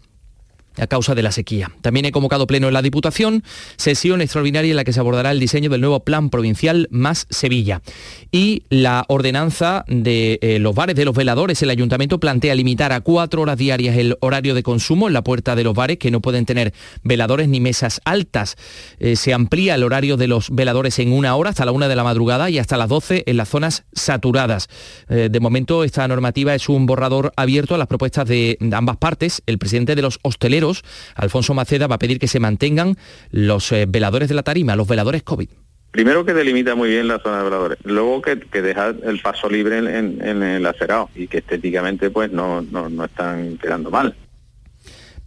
[0.78, 1.70] a causa de la sequía.
[1.80, 3.42] También he convocado pleno en la Diputación,
[3.76, 7.82] sesión extraordinaria en la que se abordará el diseño del nuevo Plan Provincial más Sevilla.
[8.30, 13.00] Y la ordenanza de eh, los bares de los veladores, el Ayuntamiento plantea limitar a
[13.00, 16.20] cuatro horas diarias el horario de consumo en la puerta de los bares que no
[16.20, 16.72] pueden tener
[17.02, 18.56] veladores ni mesas altas.
[18.98, 21.96] Eh, se amplía el horario de los veladores en una hora hasta la una de
[21.96, 24.68] la madrugada y hasta las 12 en las zonas saturadas.
[25.08, 29.42] Eh, de momento esta normativa es un borrador abierto a las propuestas de ambas partes.
[29.46, 30.65] El presidente de los hosteleros
[31.14, 32.96] Alfonso Maceda, va a pedir que se mantengan
[33.30, 35.48] los eh, veladores de la tarima, los veladores COVID.
[35.90, 39.78] Primero que delimita muy bien la zona de veladores, luego que, deja el paso libre
[39.78, 44.14] en, el acerado y que estéticamente pues no, no, no están quedando mal.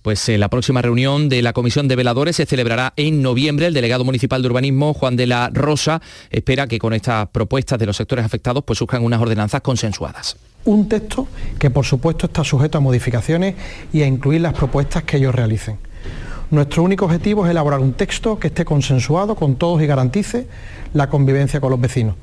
[0.01, 3.67] Pues eh, la próxima reunión de la Comisión de Veladores se celebrará en noviembre.
[3.67, 7.85] El delegado municipal de urbanismo, Juan de la Rosa, espera que con estas propuestas de
[7.85, 10.37] los sectores afectados pues surjan unas ordenanzas consensuadas.
[10.65, 11.27] Un texto
[11.57, 13.55] que por supuesto está sujeto a modificaciones
[13.91, 15.77] y a incluir las propuestas que ellos realicen.
[16.51, 20.47] Nuestro único objetivo es elaborar un texto que esté consensuado con todos y garantice
[20.93, 22.15] la convivencia con los vecinos.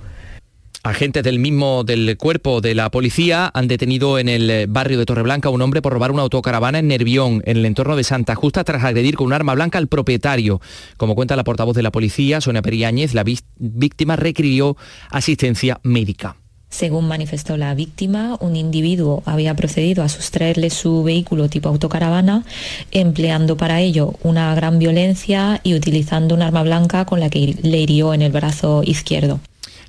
[0.87, 5.49] Agentes del mismo del cuerpo de la policía han detenido en el barrio de Torreblanca
[5.49, 8.63] a un hombre por robar una autocaravana en Nervión, en el entorno de Santa Justa,
[8.63, 10.61] tras agredir con un arma blanca al propietario.
[10.97, 13.25] Como cuenta la portavoz de la policía, Sonia Periáñez, la
[13.59, 14.77] víctima requirió
[15.11, 16.37] asistencia médica.
[16.69, 22.45] Según manifestó la víctima, un individuo había procedido a sustraerle su vehículo tipo autocaravana,
[22.93, 27.79] empleando para ello una gran violencia y utilizando un arma blanca con la que le
[27.79, 29.41] hirió en el brazo izquierdo.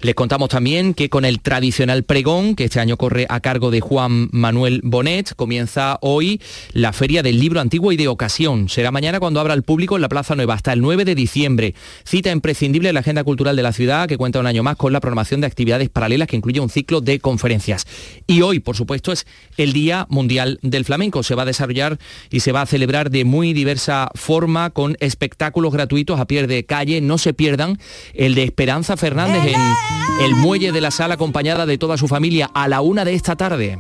[0.02, 3.82] Les contamos también que con el tradicional pregón, que este año corre a cargo de
[3.82, 6.39] Juan Manuel Bonet, comienza hoy
[6.72, 8.70] la Feria del Libro Antiguo y de Ocasión.
[8.70, 11.74] Será mañana cuando abra el público en la Plaza Nueva hasta el 9 de diciembre.
[12.04, 14.93] Cita imprescindible en la agenda cultural de la ciudad, que cuenta un año más con
[14.93, 17.88] la programación de actividades paralelas que incluye un ciclo de conferencias.
[18.28, 19.26] Y hoy, por supuesto, es
[19.58, 21.24] el Día Mundial del Flamenco.
[21.24, 21.98] Se va a desarrollar
[22.30, 26.66] y se va a celebrar de muy diversa forma con espectáculos gratuitos a pie de
[26.66, 27.02] calle.
[27.02, 27.80] No se pierdan
[28.14, 29.87] el de Esperanza Fernández en
[30.22, 33.36] el muelle de la sala acompañada de toda su familia a la una de esta
[33.36, 33.80] tarde.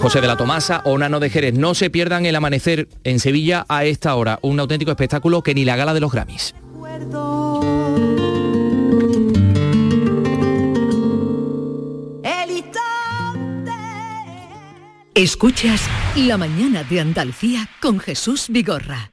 [0.00, 1.54] José de la Tomasa o Nano de Jerez.
[1.54, 4.38] No se pierdan el amanecer en Sevilla a esta hora.
[4.42, 6.54] Un auténtico espectáculo que ni la gala de los Grammys.
[15.14, 15.82] Escuchas
[16.16, 19.12] La mañana de Andalucía con Jesús Vigorra.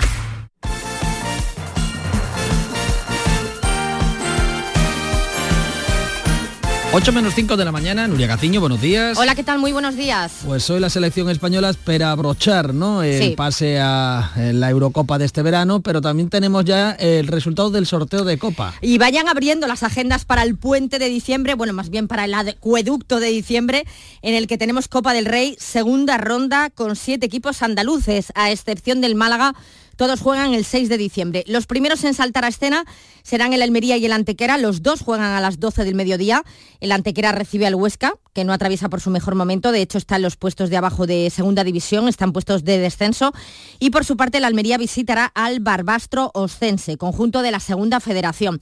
[6.93, 9.17] 8 menos 5 de la mañana, Nuria Gaciño, buenos días.
[9.17, 9.59] Hola, ¿qué tal?
[9.59, 10.39] Muy buenos días.
[10.45, 13.01] Pues hoy la selección española espera abrochar ¿no?
[13.01, 17.85] el pase a la Eurocopa de este verano, pero también tenemos ya el resultado del
[17.85, 18.73] sorteo de Copa.
[18.81, 22.33] Y vayan abriendo las agendas para el puente de diciembre, bueno, más bien para el
[22.33, 23.85] acueducto de diciembre,
[24.21, 28.99] en el que tenemos Copa del Rey, segunda ronda con siete equipos andaluces, a excepción
[28.99, 29.55] del Málaga
[30.01, 31.43] todos juegan el 6 de diciembre.
[31.45, 32.85] Los primeros en saltar a escena
[33.21, 34.57] serán el Almería y el Antequera.
[34.57, 36.43] Los dos juegan a las 12 del mediodía.
[36.79, 39.71] El Antequera recibe al Huesca, que no atraviesa por su mejor momento.
[39.71, 43.31] De hecho, está en los puestos de abajo de segunda división, están puestos de descenso.
[43.77, 48.59] Y por su parte, el Almería visitará al Barbastro Oscense, conjunto de la segunda federación.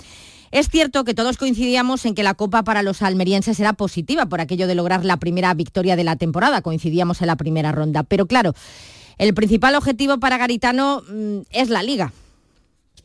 [0.52, 4.42] Es cierto que todos coincidíamos en que la Copa para los almerienses era positiva por
[4.42, 6.62] aquello de lograr la primera victoria de la temporada.
[6.62, 8.04] Coincidíamos en la primera ronda.
[8.04, 8.54] Pero claro,
[9.20, 12.12] el principal objetivo para Garitano mm, es la liga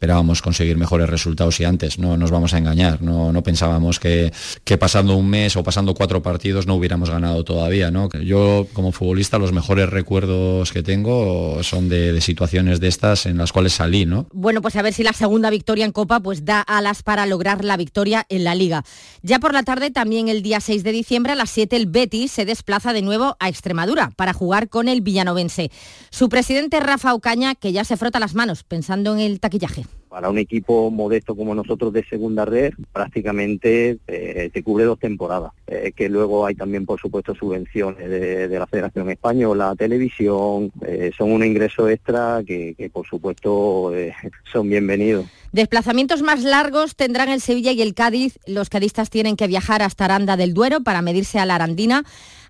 [0.05, 4.35] esperábamos conseguir mejores resultados y antes, no nos vamos a engañar, no, no pensábamos que,
[4.63, 7.91] que, pasando un mes o pasando cuatro partidos no hubiéramos ganado todavía.
[7.91, 8.11] ¿no?
[8.11, 13.51] Yo como futbolista los mejores recuerdos que tengo son de, situaciones de estas en las
[13.51, 14.05] cuales salí.
[14.05, 14.27] ¿no?
[14.35, 17.65] Bueno, pues a ver si la segunda victoria en Copa pues da alas para lograr
[17.65, 18.85] la victoria en la Liga.
[19.23, 22.31] Ya por la tarde, también el día 6 de diciembre a las 7 el Betis
[22.31, 25.71] se desplaza de nuevo a Extremadura para jugar con el villanovense.
[26.11, 30.31] Su presidente Rafa Ocaña, que ya se frota las manos pensando en el taquillaje para
[30.31, 35.51] un equipo modesto como nosotros de segunda red, prácticamente eh, te cubre dos temporadas.
[35.67, 41.33] Eh, que luego hay también, por supuesto, subvenciones de, la Federación Española, televisión, eh, son
[41.33, 43.93] un ingreso extra que, que por supuesto,
[44.53, 45.27] son bienvenidos.
[45.51, 48.39] Desplazamientos más largos tendrán el Sevilla y el Cádiz.
[48.47, 52.05] Los cadistas tienen que viajar hasta Aranda del Duero para medirse a la Arandina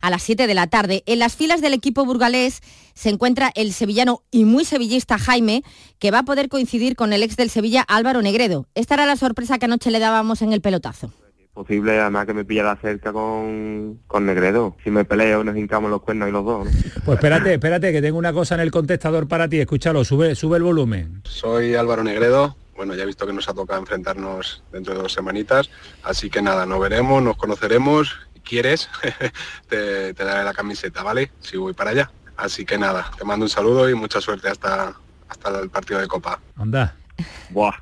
[0.05, 1.03] a las 7 de la tarde.
[1.07, 2.61] En las filas del equipo burgalés
[2.93, 5.65] se encuentra el sevillano y muy sevillista Jaime,
[5.99, 8.67] que va a poder coincidir con el ex del Sevilla Álvaro Negredo.
[8.75, 11.11] Esta era la sorpresa que anoche le dábamos en el pelotazo
[11.55, 14.77] posible además que me pillara cerca con, con Negredo.
[14.83, 16.69] Si me peleo nos hincamos los cuernos y los dos.
[17.05, 19.61] Pues espérate, espérate, que tengo una cosa en el contestador para ti.
[19.61, 21.23] Escúchalo, sube, sube el volumen.
[21.23, 22.57] Soy Álvaro Negredo.
[22.75, 25.71] Bueno, ya he visto que nos ha tocado enfrentarnos dentro de dos semanitas,
[26.03, 28.89] así que nada, nos veremos, nos conoceremos quieres,
[29.69, 31.33] te, daré la camiseta, ¿vale?
[31.41, 32.11] Si voy para allá.
[32.37, 34.95] Así que nada, te mando un saludo y mucha suerte hasta,
[35.29, 36.41] hasta el partido de Copa.
[36.57, 36.97] Anda.
[37.51, 37.75] Buah.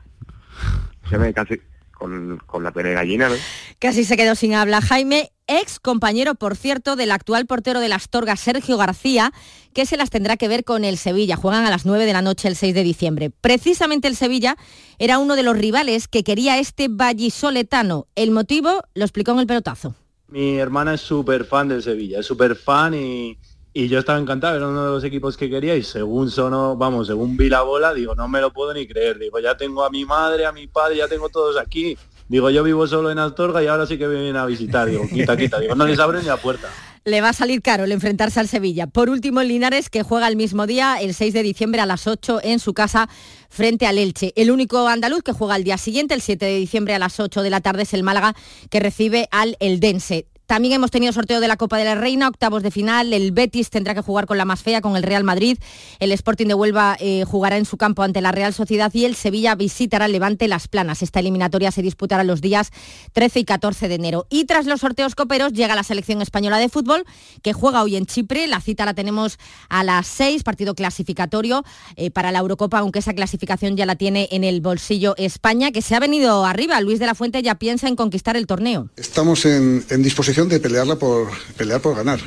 [1.08, 1.60] Se me casi
[1.90, 3.34] con, con la pene gallina, ¿no?
[3.78, 4.80] Casi se quedó sin habla.
[4.80, 9.32] Jaime, ex compañero, por cierto, del actual portero de las Torgas, Sergio García,
[9.72, 11.36] que se las tendrá que ver con el Sevilla.
[11.36, 13.30] Juegan a las 9 de la noche el 6 de diciembre.
[13.30, 14.56] Precisamente el Sevilla
[14.98, 18.06] era uno de los rivales que quería este vallisoletano.
[18.14, 19.94] El motivo lo explicó en el pelotazo.
[20.32, 23.36] Mi hermana es súper fan del Sevilla, es súper fan y,
[23.74, 27.08] y yo estaba encantado, era uno de los equipos que quería y según sonó, vamos,
[27.08, 29.90] según vi la bola, digo, no me lo puedo ni creer, digo, ya tengo a
[29.90, 31.98] mi madre, a mi padre, ya tengo todos aquí.
[32.28, 34.88] Digo, yo vivo solo en Astorga y ahora sí que me vienen a visitar.
[34.88, 35.60] Digo, quita, quita.
[35.60, 36.66] Digo, no les abren ni la puerta.
[37.04, 38.86] Le va a salir caro el enfrentarse al Sevilla.
[38.86, 42.40] Por último, Linares, que juega el mismo día, el 6 de diciembre a las 8
[42.42, 43.10] en su casa
[43.52, 44.32] frente al Elche.
[44.34, 47.42] El único andaluz que juega el día siguiente, el 7 de diciembre a las 8
[47.42, 48.34] de la tarde, es el Málaga,
[48.70, 50.26] que recibe al Eldense.
[50.52, 53.14] También hemos tenido sorteo de la Copa de la Reina, octavos de final.
[53.14, 55.56] El Betis tendrá que jugar con la más fea, con el Real Madrid.
[55.98, 59.16] El Sporting de Huelva eh, jugará en su campo ante la Real Sociedad y el
[59.16, 61.00] Sevilla visitará Levante Las Planas.
[61.00, 62.70] Esta eliminatoria se disputará los días
[63.14, 64.26] 13 y 14 de enero.
[64.28, 67.06] Y tras los sorteos coperos llega la selección española de fútbol
[67.40, 68.46] que juega hoy en Chipre.
[68.46, 69.38] La cita la tenemos
[69.70, 71.64] a las 6, partido clasificatorio
[71.96, 75.80] eh, para la Eurocopa, aunque esa clasificación ya la tiene en el bolsillo España, que
[75.80, 76.78] se ha venido arriba.
[76.82, 78.90] Luis de la Fuente ya piensa en conquistar el torneo.
[78.96, 82.20] Estamos en disposición de pelearla por pelear por ganar.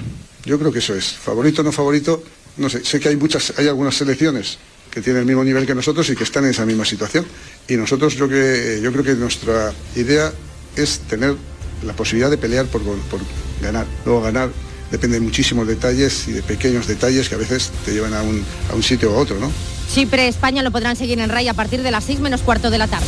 [0.45, 1.13] Yo creo que eso es.
[1.13, 2.23] Favorito o no favorito,
[2.57, 4.57] no sé, sé que hay muchas, hay algunas selecciones
[4.91, 7.25] que tienen el mismo nivel que nosotros y que están en esa misma situación.
[7.67, 10.31] Y nosotros yo, que, yo creo que nuestra idea
[10.75, 11.35] es tener
[11.83, 13.19] la posibilidad de pelear por, por
[13.61, 13.85] ganar.
[14.05, 14.49] Luego ganar
[14.91, 18.43] depende de muchísimos detalles y de pequeños detalles que a veces te llevan a un,
[18.71, 19.51] a un sitio u otro, ¿no?
[19.93, 22.77] Chipre, España lo podrán seguir en RAI a partir de las 6 menos cuarto de
[22.77, 23.07] la tarde.